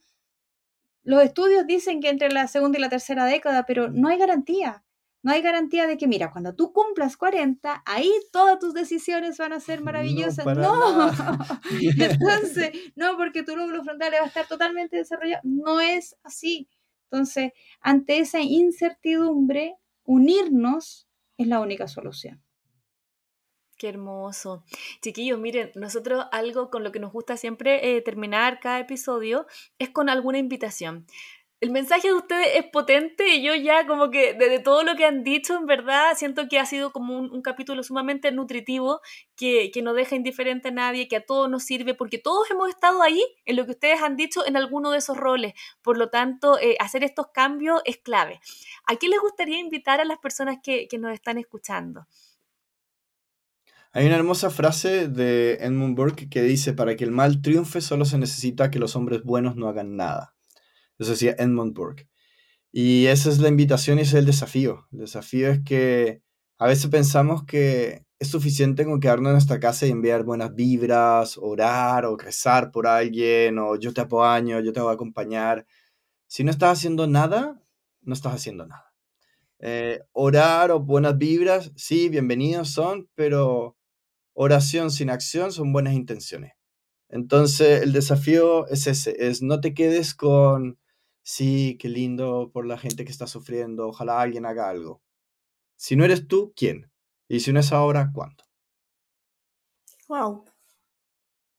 los 1.04 1.24
estudios 1.24 1.66
dicen 1.66 2.00
que 2.00 2.10
entre 2.10 2.32
la 2.32 2.48
segunda 2.48 2.78
y 2.78 2.82
la 2.82 2.90
tercera 2.90 3.26
década, 3.26 3.66
pero 3.66 3.90
no 3.90 4.08
hay 4.08 4.18
garantía. 4.18 4.84
No 5.24 5.32
hay 5.32 5.42
garantía 5.42 5.86
de 5.86 5.98
que, 5.98 6.08
mira, 6.08 6.32
cuando 6.32 6.56
tú 6.56 6.74
cumplas 6.74 7.16
40, 7.16 7.84
ahí 7.86 8.12
todas 8.32 8.58
tus 8.60 8.74
decisiones 8.74 9.38
van 9.38 9.54
a 9.54 9.60
ser 9.60 9.82
maravillosas. 9.82 10.46
No, 10.46 11.12
entonces, 12.00 12.72
no, 12.96 13.18
porque 13.18 13.44
tu 13.44 13.56
lóbulo 13.56 13.84
frontal 13.84 14.14
va 14.14 14.24
a 14.24 14.28
estar 14.28 14.48
totalmente 14.48 14.98
desarrollado. 14.98 15.42
No 15.44 15.80
es 15.80 16.16
así. 16.24 16.70
Entonces, 17.12 17.52
ante 17.82 18.18
esa 18.20 18.42
incertidumbre, 18.42 19.76
unirnos 20.06 21.08
es 21.38 21.48
la 21.48 21.60
única 21.60 21.88
solución. 21.88 22.42
Qué 23.78 23.90
hermoso. 23.90 24.64
Chiquillos, 25.02 25.40
miren, 25.40 25.72
nosotros 25.74 26.26
algo 26.32 26.70
con 26.70 26.84
lo 26.84 26.92
que 26.92 27.00
nos 27.00 27.12
gusta 27.12 27.36
siempre 27.36 27.98
eh, 27.98 28.02
terminar 28.02 28.60
cada 28.60 28.80
episodio 28.80 29.48
es 29.80 29.90
con 29.90 30.08
alguna 30.08 30.38
invitación. 30.38 31.08
El 31.62 31.70
mensaje 31.70 32.08
de 32.08 32.16
ustedes 32.16 32.48
es 32.56 32.66
potente 32.72 33.36
y 33.36 33.44
yo 33.44 33.54
ya 33.54 33.86
como 33.86 34.10
que 34.10 34.34
desde 34.34 34.58
todo 34.58 34.82
lo 34.82 34.96
que 34.96 35.06
han 35.06 35.24
dicho, 35.24 35.56
en 35.56 35.68
verdad, 35.68 36.14
siento 36.16 36.48
que 36.50 36.58
ha 36.58 36.66
sido 36.66 36.92
como 36.92 37.20
un, 37.20 37.42
capítulo 37.44 37.84
sumamente 37.84 38.32
nutritivo, 38.32 39.00
que, 39.36 39.72
no 39.84 39.94
deja 39.94 40.16
indiferente 40.16 40.70
a 40.70 40.72
nadie, 40.72 41.08
que 41.08 41.18
a 41.18 41.24
todos 41.24 41.48
nos 41.52 41.64
sirve, 41.64 41.94
porque 41.94 42.18
todos 42.18 42.50
hemos 42.50 42.68
estado 42.68 43.04
ahí 43.04 43.24
en 43.46 43.58
lo 43.58 43.66
que 43.66 43.74
ustedes 43.74 44.02
han 44.02 44.16
dicho 44.16 44.44
en 44.44 44.58
alguno 44.58 44.90
de 44.90 44.98
esos 44.98 45.16
roles. 45.16 45.54
Por 45.84 46.00
lo 46.00 46.10
tanto, 46.10 46.58
eh, 46.60 46.78
hacer 46.80 47.04
estos 47.04 47.28
cambios 47.28 47.80
es 47.86 47.98
clave. 47.98 48.40
¿A 48.88 48.96
qué 48.96 49.08
les 49.08 49.20
gustaría 49.20 49.60
invitar 49.60 50.02
a 50.02 50.06
las 50.06 50.18
personas 50.18 50.58
que, 50.64 50.88
que 50.88 50.98
nos 50.98 51.14
están 51.14 51.38
escuchando? 51.38 52.08
Hay 53.92 54.08
una 54.08 54.16
hermosa 54.16 54.50
frase 54.50 55.08
de 55.08 55.60
Edmund 55.62 55.96
Burke 55.96 56.28
que 56.28 56.42
dice, 56.42 56.74
para 56.74 56.96
que 56.96 57.04
el 57.04 57.12
mal 57.12 57.44
triunfe 57.44 57.82
solo 57.82 58.06
se 58.06 58.18
necesita 58.18 58.72
que 58.72 58.80
los 58.80 58.96
hombres 58.96 59.22
buenos 59.22 59.56
no 59.56 59.68
hagan 59.68 59.96
nada. 59.96 60.34
Eso 61.02 61.12
decía 61.12 61.36
Edmund 61.40 61.74
Burke. 61.74 62.08
Y 62.72 63.08
esa 63.08 63.30
es 63.30 63.40
la 63.40 63.50
invitación 63.50 63.98
y 63.98 64.04
ese 64.04 64.12
es 64.12 64.20
el 64.20 64.26
desafío. 64.28 64.88
El 64.92 65.00
desafío 65.00 65.50
es 65.50 65.62
que 65.64 66.22
a 66.60 66.68
veces 66.68 66.92
pensamos 66.92 67.44
que 67.44 68.06
es 68.20 68.28
suficiente 68.28 68.86
con 68.86 69.00
quedarnos 69.00 69.30
en 69.30 69.34
nuestra 69.34 69.60
casa 69.60 69.88
y 69.88 69.90
enviar 69.90 70.24
buenas 70.24 70.54
vibras, 70.54 71.40
orar 71.40 72.06
o 72.06 72.16
rezar 72.18 72.70
por 72.70 72.86
alguien, 72.86 73.58
o 73.58 73.78
yo 73.78 73.94
te 73.94 74.02
apoyo, 74.02 74.60
yo 74.60 74.72
te 74.72 74.80
voy 74.80 74.92
a 74.92 74.94
acompañar. 74.94 75.66
Si 76.28 76.44
no 76.44 76.52
estás 76.52 76.78
haciendo 76.78 77.08
nada, 77.08 77.60
no 78.02 78.14
estás 78.14 78.36
haciendo 78.36 78.68
nada. 78.68 78.94
Eh, 79.58 80.02
orar 80.12 80.70
o 80.70 80.82
buenas 80.82 81.18
vibras, 81.18 81.72
sí, 81.76 82.10
bienvenidos 82.10 82.70
son, 82.70 83.10
pero 83.16 83.76
oración 84.34 84.92
sin 84.92 85.10
acción 85.10 85.52
son 85.52 85.74
buenas 85.74 85.96
intenciones. 85.96 86.54
Entonces, 87.10 87.82
el 87.82 87.92
desafío 87.92 88.68
es 88.68 88.86
ese, 88.86 89.16
es 89.20 89.42
no 89.42 89.62
te 89.62 89.74
quedes 89.74 90.14
con, 90.14 90.78
sí, 91.24 91.78
qué 91.80 91.90
lindo 91.90 92.52
por 92.54 92.66
la 92.66 92.78
gente 92.78 93.06
que 93.06 93.12
está 93.12 93.28
sufriendo, 93.28 93.88
ojalá 93.88 94.22
alguien 94.22 94.46
haga 94.46 94.70
algo. 94.70 95.02
Si 95.78 95.96
no 95.96 96.06
eres 96.06 96.28
tú, 96.28 96.54
¿quién? 96.56 96.92
Y 97.28 97.40
si 97.42 97.54
no 97.54 97.60
es 97.60 97.72
ahora, 97.72 98.12
¿cuándo? 98.14 98.44
Wow. 100.08 100.46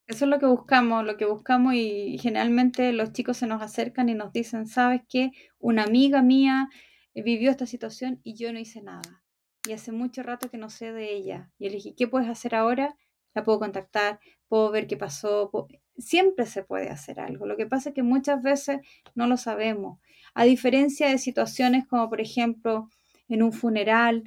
Eso 0.06 0.24
es 0.26 0.30
lo 0.30 0.38
que 0.38 0.46
buscamos, 0.46 1.04
lo 1.04 1.16
que 1.16 1.24
buscamos 1.24 1.74
y 1.74 2.18
generalmente 2.18 2.92
los 2.92 3.12
chicos 3.12 3.38
se 3.38 3.46
nos 3.46 3.62
acercan 3.62 4.08
y 4.08 4.14
nos 4.14 4.32
dicen, 4.32 4.66
¿sabes 4.66 5.02
qué? 5.08 5.30
Una 5.58 5.84
amiga 5.84 6.22
mía 6.22 6.68
vivió 7.14 7.50
esta 7.50 7.66
situación 7.66 8.20
y 8.22 8.34
yo 8.34 8.52
no 8.52 8.58
hice 8.58 8.82
nada 8.82 9.22
y 9.66 9.72
hace 9.72 9.92
mucho 9.92 10.22
rato 10.22 10.50
que 10.50 10.58
no 10.58 10.70
sé 10.70 10.92
de 10.92 11.14
ella. 11.14 11.50
Y 11.58 11.68
le 11.68 11.76
dije, 11.76 11.94
¿qué 11.96 12.08
puedes 12.08 12.28
hacer 12.28 12.54
ahora? 12.54 12.96
La 13.34 13.44
puedo 13.44 13.58
contactar, 13.58 14.20
puedo 14.48 14.70
ver 14.70 14.86
qué 14.86 14.96
pasó. 14.96 15.50
Siempre 15.98 16.46
se 16.46 16.62
puede 16.62 16.88
hacer 16.90 17.20
algo. 17.20 17.46
Lo 17.46 17.56
que 17.56 17.66
pasa 17.66 17.90
es 17.90 17.94
que 17.94 18.02
muchas 18.02 18.42
veces 18.42 18.80
no 19.14 19.26
lo 19.26 19.36
sabemos. 19.36 19.98
A 20.34 20.44
diferencia 20.44 21.08
de 21.08 21.18
situaciones 21.18 21.86
como, 21.86 22.08
por 22.08 22.20
ejemplo, 22.20 22.88
en 23.28 23.42
un 23.42 23.52
funeral 23.52 24.24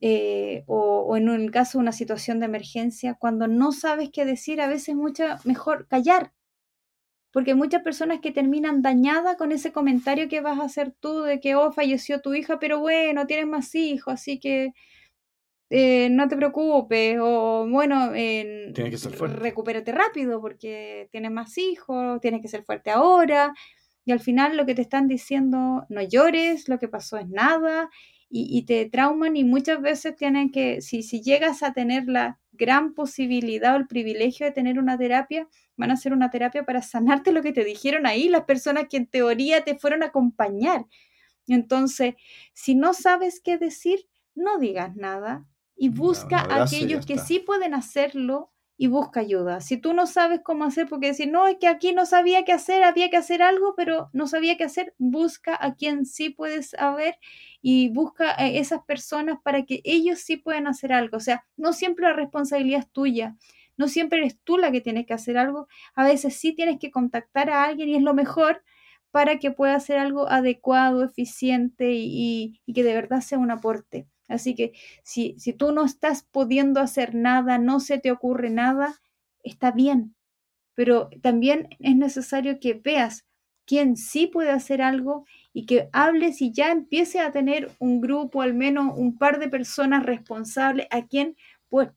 eh, 0.00 0.62
o, 0.66 1.16
en 1.16 1.28
el 1.28 1.50
caso 1.50 1.78
de 1.78 1.82
una 1.82 1.92
situación 1.92 2.38
de 2.40 2.46
emergencia, 2.46 3.14
cuando 3.14 3.48
no 3.48 3.72
sabes 3.72 4.10
qué 4.12 4.24
decir, 4.24 4.60
a 4.60 4.68
veces 4.68 4.90
es 4.90 4.96
mucho 4.96 5.24
mejor 5.44 5.88
callar. 5.88 6.32
Porque 7.32 7.50
hay 7.52 7.56
muchas 7.56 7.82
personas 7.82 8.20
que 8.20 8.32
terminan 8.32 8.82
dañadas 8.82 9.36
con 9.36 9.52
ese 9.52 9.72
comentario 9.72 10.28
que 10.28 10.40
vas 10.40 10.58
a 10.58 10.64
hacer 10.64 10.94
tú 10.98 11.22
de 11.22 11.40
que, 11.40 11.56
oh, 11.56 11.72
falleció 11.72 12.20
tu 12.20 12.34
hija, 12.34 12.58
pero 12.58 12.80
bueno, 12.80 13.26
tienes 13.26 13.46
más 13.46 13.74
hijos, 13.74 14.14
así 14.14 14.40
que 14.40 14.72
eh, 15.70 16.08
no 16.10 16.28
te 16.28 16.36
preocupes, 16.36 17.18
o 17.20 17.66
bueno, 17.68 18.12
eh, 18.14 18.72
que 18.74 18.96
ser 18.96 19.12
fuerte. 19.12 19.36
recupérate 19.36 19.92
rápido 19.92 20.40
porque 20.40 21.08
tienes 21.12 21.30
más 21.30 21.58
hijos, 21.58 22.20
tienes 22.20 22.40
que 22.40 22.48
ser 22.48 22.64
fuerte 22.64 22.90
ahora. 22.90 23.54
Y 24.06 24.12
al 24.12 24.20
final 24.20 24.56
lo 24.56 24.64
que 24.64 24.74
te 24.74 24.82
están 24.82 25.08
diciendo, 25.08 25.84
no 25.90 26.02
llores, 26.02 26.68
lo 26.68 26.78
que 26.78 26.88
pasó 26.88 27.18
es 27.18 27.28
nada, 27.28 27.90
y, 28.30 28.62
te 28.66 28.84
trauman 28.86 29.36
y 29.36 29.44
muchas 29.44 29.80
veces 29.80 30.14
tienen 30.16 30.50
que, 30.50 30.82
si, 30.82 31.02
si 31.02 31.22
llegas 31.22 31.62
a 31.62 31.72
tener 31.72 32.08
la 32.08 32.38
gran 32.52 32.92
posibilidad 32.92 33.74
o 33.74 33.78
el 33.78 33.86
privilegio 33.86 34.46
de 34.46 34.52
tener 34.52 34.78
una 34.78 34.98
terapia, 34.98 35.48
van 35.76 35.90
a 35.90 35.94
hacer 35.94 36.12
una 36.12 36.30
terapia 36.30 36.64
para 36.64 36.82
sanarte 36.82 37.32
lo 37.32 37.42
que 37.42 37.52
te 37.52 37.64
dijeron 37.64 38.06
ahí, 38.06 38.28
las 38.28 38.44
personas 38.44 38.86
que 38.90 38.98
en 38.98 39.06
teoría 39.06 39.64
te 39.64 39.78
fueron 39.78 40.02
a 40.02 40.06
acompañar. 40.06 40.86
Entonces, 41.46 42.14
si 42.52 42.74
no 42.74 42.92
sabes 42.94 43.40
qué 43.40 43.56
decir, 43.56 44.06
no 44.34 44.58
digas 44.58 44.94
nada 44.96 45.46
y 45.78 45.90
busca 45.90 46.38
a 46.40 46.64
aquellos 46.64 47.06
que 47.06 47.18
sí 47.18 47.38
pueden 47.38 47.72
hacerlo 47.72 48.52
y 48.76 48.88
busca 48.88 49.20
ayuda. 49.20 49.60
Si 49.60 49.76
tú 49.76 49.92
no 49.92 50.06
sabes 50.06 50.40
cómo 50.44 50.64
hacer, 50.64 50.88
porque 50.88 51.08
decir, 51.08 51.28
no, 51.30 51.46
es 51.48 51.56
que 51.58 51.66
aquí 51.68 51.92
no 51.92 52.06
sabía 52.06 52.44
qué 52.44 52.52
hacer, 52.52 52.84
había 52.84 53.10
que 53.10 53.16
hacer 53.16 53.42
algo, 53.42 53.74
pero 53.76 54.08
no 54.12 54.26
sabía 54.28 54.56
qué 54.56 54.64
hacer, 54.64 54.94
busca 54.98 55.56
a 55.60 55.74
quien 55.74 56.06
sí 56.06 56.30
puedes 56.30 56.70
saber 56.70 57.16
y 57.60 57.90
busca 57.90 58.40
a 58.40 58.46
esas 58.46 58.84
personas 58.84 59.38
para 59.42 59.64
que 59.64 59.80
ellos 59.84 60.20
sí 60.20 60.36
puedan 60.36 60.66
hacer 60.68 60.92
algo. 60.92 61.16
O 61.16 61.20
sea, 61.20 61.44
no 61.56 61.72
siempre 61.72 62.06
la 62.06 62.12
responsabilidad 62.12 62.80
es 62.80 62.90
tuya, 62.90 63.36
no 63.76 63.88
siempre 63.88 64.18
eres 64.20 64.38
tú 64.44 64.58
la 64.58 64.70
que 64.72 64.80
tienes 64.80 65.06
que 65.06 65.14
hacer 65.14 65.38
algo, 65.38 65.68
a 65.94 66.04
veces 66.04 66.34
sí 66.36 66.54
tienes 66.54 66.78
que 66.78 66.90
contactar 66.90 67.50
a 67.50 67.64
alguien 67.64 67.88
y 67.88 67.96
es 67.96 68.02
lo 68.02 68.14
mejor 68.14 68.62
para 69.10 69.38
que 69.38 69.50
pueda 69.50 69.74
hacer 69.74 69.98
algo 69.98 70.28
adecuado, 70.28 71.04
eficiente 71.04 71.92
y, 71.94 72.60
y 72.66 72.72
que 72.74 72.84
de 72.84 72.94
verdad 72.94 73.20
sea 73.20 73.38
un 73.38 73.50
aporte. 73.50 74.06
Así 74.28 74.54
que 74.54 74.72
si, 75.02 75.34
si 75.38 75.52
tú 75.52 75.72
no 75.72 75.84
estás 75.84 76.22
pudiendo 76.22 76.80
hacer 76.80 77.14
nada, 77.14 77.58
no 77.58 77.80
se 77.80 77.98
te 77.98 78.12
ocurre 78.12 78.50
nada, 78.50 79.00
está 79.42 79.72
bien. 79.72 80.14
Pero 80.74 81.10
también 81.22 81.68
es 81.80 81.96
necesario 81.96 82.60
que 82.60 82.74
veas 82.74 83.24
quién 83.64 83.96
sí 83.96 84.26
puede 84.26 84.50
hacer 84.50 84.80
algo 84.80 85.24
y 85.52 85.66
que 85.66 85.88
hables 85.92 86.40
y 86.40 86.52
ya 86.52 86.70
empiece 86.70 87.20
a 87.20 87.32
tener 87.32 87.70
un 87.78 88.00
grupo, 88.00 88.42
al 88.42 88.54
menos 88.54 88.96
un 88.96 89.18
par 89.18 89.38
de 89.38 89.48
personas 89.48 90.04
responsables 90.04 90.86
a 90.90 91.06
quien 91.06 91.36
pues, 91.68 91.90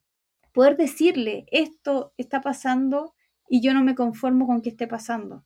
poder 0.51 0.77
decirle 0.77 1.45
esto 1.51 2.13
está 2.17 2.41
pasando 2.41 3.13
y 3.47 3.61
yo 3.61 3.73
no 3.73 3.83
me 3.83 3.95
conformo 3.95 4.47
con 4.47 4.61
que 4.61 4.69
esté 4.69 4.87
pasando. 4.87 5.45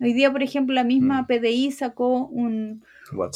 Hoy 0.00 0.12
día, 0.12 0.30
por 0.32 0.42
ejemplo, 0.42 0.74
la 0.74 0.84
misma 0.84 1.22
mm. 1.22 1.26
PDI 1.26 1.72
sacó 1.72 2.26
un 2.26 2.84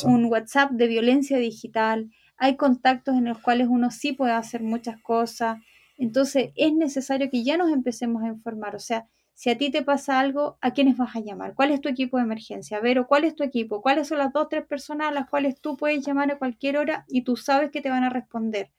un 0.05 0.25
WhatsApp 0.27 0.73
de 0.73 0.87
violencia 0.87 1.39
digital 1.39 2.11
hay 2.39 2.57
contactos 2.57 3.17
en 3.17 3.25
los 3.25 3.39
cuales 3.41 3.67
uno 3.69 3.91
sí 3.91 4.13
puede 4.13 4.33
hacer 4.33 4.63
muchas 4.63 5.01
cosas. 5.03 5.59
Entonces 5.97 6.53
es 6.55 6.73
necesario 6.73 7.29
que 7.31 7.43
ya 7.43 7.57
nos 7.57 7.71
empecemos 7.73 8.23
a 8.23 8.29
informar. 8.29 8.77
O 8.77 8.79
sea, 8.79 9.09
si 9.35 9.51
a 9.51 9.59
ti 9.59 9.71
te 9.71 9.83
pasa 9.83 10.21
algo, 10.21 10.57
¿a 10.61 10.73
quiénes 10.73 10.97
vas 10.97 11.15
a 11.17 11.21
llamar? 11.21 11.55
¿Cuál 11.55 11.73
es 11.73 11.81
tu 11.81 11.89
equipo 11.89 12.17
de 12.17 12.23
emergencia? 12.23 12.81
Ver, 12.81 13.05
¿cuál 13.07 13.25
es 13.25 13.35
tu 13.35 13.43
equipo? 13.43 13.83
¿Cuáles 13.83 14.09
son 14.09 14.19
las 14.19 14.33
dos 14.33 14.45
o 14.45 14.49
tres 14.49 14.65
personas 14.67 15.09
a 15.09 15.13
las 15.13 15.29
cuales 15.29 15.61
tú 15.61 15.77
puedes 15.77 16.05
llamar 16.07 16.31
a 16.31 16.39
cualquier 16.39 16.79
hora 16.79 17.05
y 17.09 17.23
tú 17.23 17.37
sabes 17.37 17.71
que 17.73 17.81
te 17.81 17.91
van 17.91 18.05
a 18.05 18.11
responder? 18.11 18.71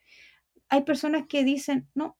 Hay 0.70 0.84
personas 0.84 1.28
que 1.28 1.44
dicen, 1.44 1.90
no, 1.96 2.18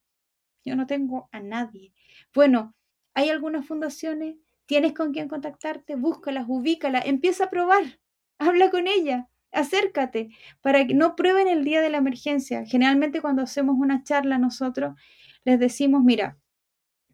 yo 0.66 0.76
no 0.76 0.88
tengo 0.88 1.30
a 1.32 1.40
nadie. 1.40 1.94
Bueno, 2.34 2.76
hay 3.14 3.30
algunas 3.30 3.66
fundaciones, 3.66 4.36
tienes 4.66 4.94
con 4.94 5.14
quién 5.14 5.30
contactarte, 5.30 5.96
búscalas, 5.96 6.46
ubícalas, 6.48 7.06
empieza 7.06 7.46
a 7.46 7.50
probar, 7.50 7.84
habla 8.40 8.70
con 8.70 8.88
ella 8.88 9.30
acércate 9.52 10.30
para 10.62 10.86
que 10.86 10.94
no 10.94 11.16
prueben 11.16 11.48
el 11.48 11.64
día 11.64 11.82
de 11.82 11.90
la 11.90 11.98
emergencia. 11.98 12.66
Generalmente 12.66 13.22
cuando 13.22 13.42
hacemos 13.42 13.76
una 13.80 14.04
charla 14.04 14.38
nosotros 14.38 14.96
les 15.46 15.60
decimos, 15.60 16.04
mira, 16.04 16.38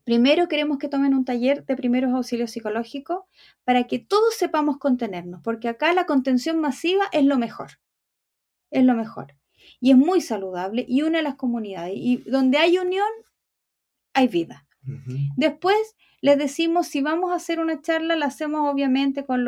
primero 0.03 0.47
queremos 0.47 0.77
que 0.77 0.87
tomen 0.87 1.13
un 1.13 1.25
taller 1.25 1.65
de 1.65 1.75
primeros 1.75 2.13
auxilios 2.13 2.51
psicológicos 2.51 3.23
para 3.63 3.85
que 3.85 3.99
todos 3.99 4.35
sepamos 4.35 4.77
contenernos, 4.77 5.41
porque 5.43 5.67
acá 5.67 5.93
la 5.93 6.05
contención 6.05 6.59
masiva 6.59 7.05
es 7.11 7.25
lo 7.25 7.37
mejor, 7.37 7.79
es 8.71 8.83
lo 8.83 8.93
mejor. 8.93 9.35
Y 9.79 9.91
es 9.91 9.97
muy 9.97 10.21
saludable 10.21 10.85
y 10.87 11.01
une 11.01 11.19
a 11.19 11.21
las 11.23 11.35
comunidades. 11.35 11.93
Y 11.95 12.17
donde 12.29 12.59
hay 12.59 12.77
unión, 12.77 13.07
hay 14.13 14.27
vida. 14.27 14.65
Después 15.35 15.95
les 16.21 16.37
decimos, 16.37 16.87
si 16.87 17.01
vamos 17.01 17.31
a 17.31 17.35
hacer 17.35 17.59
una 17.59 17.81
charla, 17.81 18.15
la 18.15 18.27
hacemos 18.27 18.71
obviamente 18.71 19.25
con, 19.25 19.43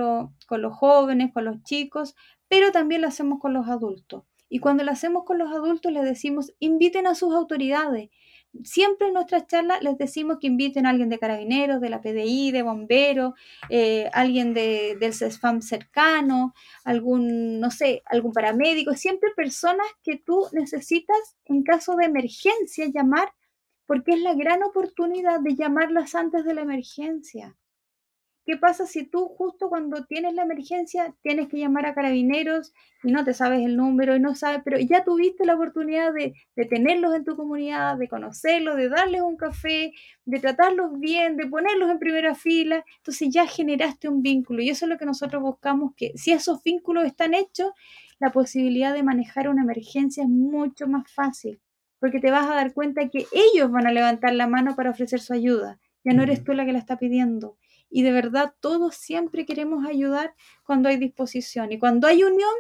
con 0.48 0.62
los 0.62 0.74
jóvenes, 0.74 1.32
con 1.32 1.46
los 1.46 1.62
chicos, 1.62 2.16
pero 2.48 2.72
también 2.72 3.02
lo 3.02 3.08
hacemos 3.08 3.40
con 3.40 3.54
los 3.54 3.68
adultos. 3.68 4.24
Y 4.50 4.60
cuando 4.60 4.84
lo 4.84 4.92
hacemos 4.92 5.26
con 5.26 5.38
los 5.38 5.52
adultos 5.52 5.92
les 5.92 6.06
decimos, 6.06 6.54
inviten 6.60 7.06
a 7.08 7.16
sus 7.16 7.34
autoridades. 7.34 8.10
Siempre 8.64 9.08
en 9.08 9.14
nuestras 9.14 9.46
charlas 9.48 9.84
les 9.84 9.98
decimos 9.98 10.38
que 10.40 10.48
inviten 10.48 10.86
a 10.86 10.92
alguien 10.92 11.10
de 11.10 11.20
carabineros, 11.20 11.82
de 11.82 11.90
la 11.90 12.02
PDI, 12.02 12.52
de 12.52 12.64
bomberos, 12.64 13.34
eh, 13.70 14.10
alguien 14.14 14.54
de, 14.54 14.96
del 15.00 15.14
CESFAM 15.14 15.62
cercano, 15.62 16.54
algún, 16.86 17.60
no 17.60 17.72
sé, 17.72 18.04
algún 18.06 18.32
paramédico, 18.32 18.94
siempre 18.94 19.32
personas 19.36 19.88
que 20.02 20.18
tú 20.18 20.48
necesitas 20.54 21.38
en 21.46 21.64
caso 21.64 21.96
de 21.96 22.06
emergencia 22.06 22.88
llamar, 22.88 23.34
porque 23.86 24.12
es 24.14 24.22
la 24.22 24.34
gran 24.34 24.64
oportunidad 24.64 25.42
de 25.42 25.56
llamarlas 25.56 26.16
antes 26.16 26.46
de 26.46 26.54
la 26.54 26.62
emergencia. 26.62 27.58
¿Qué 28.48 28.56
pasa 28.56 28.86
si 28.86 29.06
tú 29.06 29.28
justo 29.28 29.68
cuando 29.68 30.06
tienes 30.06 30.34
la 30.34 30.44
emergencia 30.44 31.14
tienes 31.22 31.50
que 31.50 31.58
llamar 31.58 31.86
a 31.86 31.94
carabineros 31.94 32.74
y 33.04 33.12
no 33.12 33.26
te 33.26 33.34
sabes 33.34 33.60
el 33.60 33.76
número 33.76 34.16
y 34.16 34.22
no 34.22 34.36
sabes, 34.36 34.62
pero 34.64 34.80
ya 34.80 35.04
tuviste 35.04 35.46
la 35.46 35.56
oportunidad 35.56 36.14
de, 36.14 36.34
tenerlos 36.70 37.14
en 37.14 37.26
tu 37.26 37.36
comunidad, 37.36 37.98
de 37.98 38.08
conocerlos, 38.08 38.78
de 38.78 38.88
darles 38.88 39.22
un 39.22 39.36
café, 39.36 39.92
de 40.24 40.40
tratarlos 40.40 40.98
bien, 40.98 41.36
de 41.36 41.46
ponerlos 41.48 41.92
en 41.92 42.00
primera 42.00 42.36
fila? 42.36 42.86
Entonces 43.00 43.28
ya 43.34 43.46
generaste 43.48 44.08
un 44.08 44.22
vínculo 44.22 44.62
y 44.62 44.70
eso 44.70 44.86
es 44.86 44.90
lo 44.92 44.98
que 44.98 45.06
nosotros 45.06 45.44
buscamos, 45.44 45.92
que 45.98 46.14
si 46.16 46.32
esos 46.32 46.64
vínculos 46.64 47.04
están 47.04 47.34
hechos, 47.34 47.72
la 48.18 48.32
posibilidad 48.32 48.94
de 48.94 49.04
manejar 49.04 49.50
una 49.50 49.64
emergencia 49.64 50.24
es 50.24 50.30
mucho 50.30 50.88
más 50.88 51.12
fácil, 51.12 51.60
porque 52.00 52.22
te 52.22 52.32
vas 52.32 52.48
a 52.48 52.56
dar 52.56 52.74
cuenta 52.74 53.10
que 53.10 53.26
ellos 53.34 53.70
van 53.70 53.88
a 53.88 53.92
levantar 53.92 54.34
la 54.34 54.48
mano 54.48 54.74
para 54.78 54.92
ofrecer 54.92 55.20
su 55.20 55.34
ayuda. 55.34 55.82
Ya 56.06 56.14
no 56.14 56.24
eres 56.24 56.46
tú 56.46 56.54
la 56.54 56.66
que 56.66 56.72
la 56.72 56.80
está 56.80 56.98
pidiendo 56.98 57.58
y 57.90 58.04
de 58.04 58.12
verdad 58.12 58.54
todos 58.60 58.96
siempre 58.96 59.46
queremos 59.46 59.86
ayudar 59.86 60.36
cuando 60.64 60.90
hay 60.90 60.98
disposición 60.98 61.72
y 61.72 61.80
cuando 61.80 62.08
hay 62.08 62.24
unión, 62.24 62.54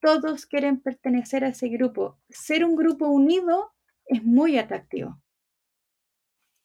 todos 0.00 0.46
quieren 0.46 0.80
pertenecer 0.80 1.44
a 1.44 1.48
ese 1.48 1.68
grupo. 1.68 2.18
Ser 2.30 2.64
un 2.64 2.76
grupo 2.76 3.06
unido 3.06 3.72
es 4.06 4.22
muy 4.24 4.58
atractivo. 4.58 5.20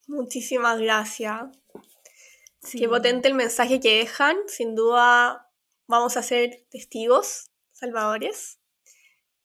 Muchísimas 0.08 0.80
gracias. 0.80 1.44
Qué 2.72 2.88
potente 2.88 3.28
el 3.28 3.34
mensaje 3.34 3.80
que 3.80 3.98
dejan. 3.98 4.36
Sin 4.46 4.74
duda 4.74 5.48
vamos 5.86 6.16
a 6.16 6.22
ser 6.22 6.64
testigos, 6.70 7.50
salvadores. 7.72 8.58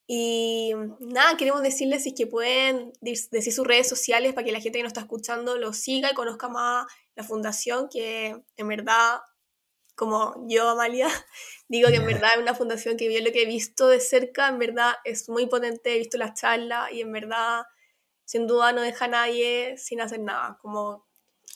Y 0.08 0.74
nada, 1.00 1.38
queremos 1.38 1.62
decirles 1.62 2.04
si 2.04 2.14
que 2.14 2.28
pueden 2.28 2.92
decir 3.00 3.54
sus 3.54 3.66
redes 3.66 3.88
sociales 3.88 4.34
para 4.34 4.46
que 4.46 4.52
la 4.52 4.60
gente 4.60 4.80
que 4.80 4.84
nos 4.84 4.90
está 4.90 5.02
escuchando 5.02 5.58
lo 5.58 5.74
siga 5.74 6.12
y 6.12 6.14
conozca 6.14 6.50
más 6.50 6.86
la 7.16 7.24
fundación, 7.24 7.88
que 7.90 8.36
en 8.58 8.68
verdad, 8.68 9.20
como 9.96 10.46
yo, 10.48 10.70
Amalia, 10.70 11.08
digo 11.70 11.90
que 11.90 11.96
en 11.96 12.06
verdad 12.06 12.32
es 12.36 12.42
una 12.42 12.56
fundación 12.56 12.98
que 12.98 13.14
yo 13.14 13.24
lo 13.24 13.32
que 13.32 13.44
he 13.44 13.48
visto 13.48 13.88
de 13.88 14.00
cerca, 14.00 14.50
en 14.50 14.60
verdad 14.60 14.94
es 15.04 15.30
muy 15.30 15.48
potente, 15.48 15.96
he 15.96 16.00
visto 16.00 16.18
las 16.18 16.40
charlas 16.40 16.92
y 16.92 17.02
en 17.02 17.12
verdad, 17.12 17.64
sin 18.26 18.48
duda, 18.48 18.74
no 18.74 18.82
deja 18.82 19.06
a 19.06 19.10
nadie 19.10 19.78
sin 19.78 20.02
hacer 20.02 20.20
nada, 20.20 20.58
como 20.62 21.08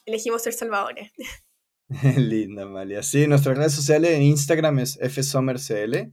elegimos 0.06 0.44
ser 0.44 0.54
salvadores. 0.54 1.12
Linda, 2.18 2.64
Amalia. 2.64 3.04
Sí, 3.04 3.28
nuestras 3.28 3.58
redes 3.58 3.74
sociales 3.74 4.12
en 4.12 4.24
Instagram 4.24 4.80
es 4.80 4.98
fsummercl 5.00 6.12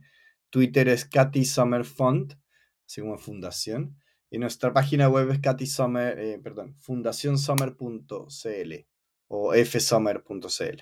Twitter 0.51 0.89
es 0.89 1.07
Katy 1.07 1.47
Summer 1.47 1.85
Fund, 1.85 2.39
así 2.87 3.01
como 3.01 3.17
fundación. 3.17 3.97
Y 4.31 4.39
nuestra 4.39 4.75
página 4.75 5.09
web 5.09 5.31
es 5.31 5.41
Katy 5.41 5.67
Summer, 5.67 6.19
eh, 6.19 6.39
perdón, 6.39 6.77
fundacionsummer.cl 6.79 8.87
o 9.33 9.53
fsummer.cl. 9.65 10.79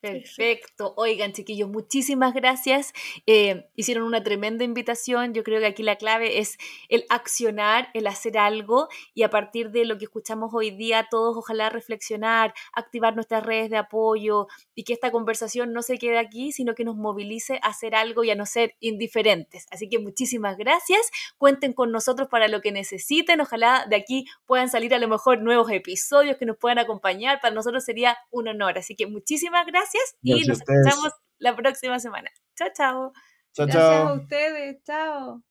Perfecto. 0.00 0.92
Oigan, 0.98 1.32
chiquillos, 1.32 1.70
muchísimas 1.70 2.34
gracias. 2.34 2.92
Eh, 3.26 3.66
hicieron 3.76 4.04
una 4.04 4.22
tremenda 4.22 4.62
invitación. 4.62 5.32
Yo 5.32 5.42
creo 5.42 5.58
que 5.58 5.66
aquí 5.66 5.82
la 5.82 5.96
clave 5.96 6.38
es 6.38 6.58
el 6.90 7.06
accionar, 7.08 7.88
el 7.94 8.06
hacer 8.06 8.36
algo 8.36 8.88
y 9.14 9.22
a 9.22 9.30
partir 9.30 9.70
de 9.70 9.86
lo 9.86 9.96
que 9.96 10.04
escuchamos 10.04 10.52
hoy 10.52 10.70
día, 10.70 11.08
todos 11.10 11.36
ojalá 11.36 11.70
reflexionar, 11.70 12.52
activar 12.74 13.14
nuestras 13.14 13.44
redes 13.44 13.70
de 13.70 13.78
apoyo 13.78 14.48
y 14.74 14.84
que 14.84 14.92
esta 14.92 15.10
conversación 15.10 15.72
no 15.72 15.80
se 15.80 15.96
quede 15.96 16.18
aquí, 16.18 16.52
sino 16.52 16.74
que 16.74 16.84
nos 16.84 16.96
movilice 16.96 17.58
a 17.62 17.68
hacer 17.68 17.94
algo 17.94 18.22
y 18.22 18.30
a 18.30 18.34
no 18.34 18.44
ser 18.44 18.76
indiferentes. 18.80 19.66
Así 19.70 19.88
que 19.88 19.98
muchísimas 19.98 20.58
gracias. 20.58 21.10
Cuenten 21.38 21.72
con 21.72 21.90
nosotros 21.90 22.28
para 22.28 22.48
lo 22.48 22.60
que 22.60 22.70
necesiten. 22.70 23.40
Ojalá 23.40 23.86
de 23.88 23.96
aquí 23.96 24.26
puedan 24.44 24.68
salir 24.68 24.94
a 24.94 24.98
lo 24.98 25.08
mejor 25.08 25.40
nuevos 25.40 25.70
episodios 25.70 26.36
que 26.36 26.44
nos 26.44 26.58
puedan 26.58 26.78
acompañar. 26.78 27.40
Para 27.40 27.54
nosotros 27.54 27.82
sería 27.82 28.18
un 28.30 28.48
honor. 28.48 28.76
Así 28.78 28.94
que 28.94 29.06
muchísimas 29.06 29.66
gracias 29.66 29.85
y 30.22 30.44
nos 30.46 30.60
escuchamos 30.60 31.12
la 31.38 31.56
próxima 31.56 31.98
semana. 31.98 32.30
Chao, 32.56 32.68
chao. 32.74 33.12
Chao, 33.52 33.66
Gracias 33.66 33.82
a 33.82 34.12
ustedes. 34.12 34.82
Chao. 34.84 35.42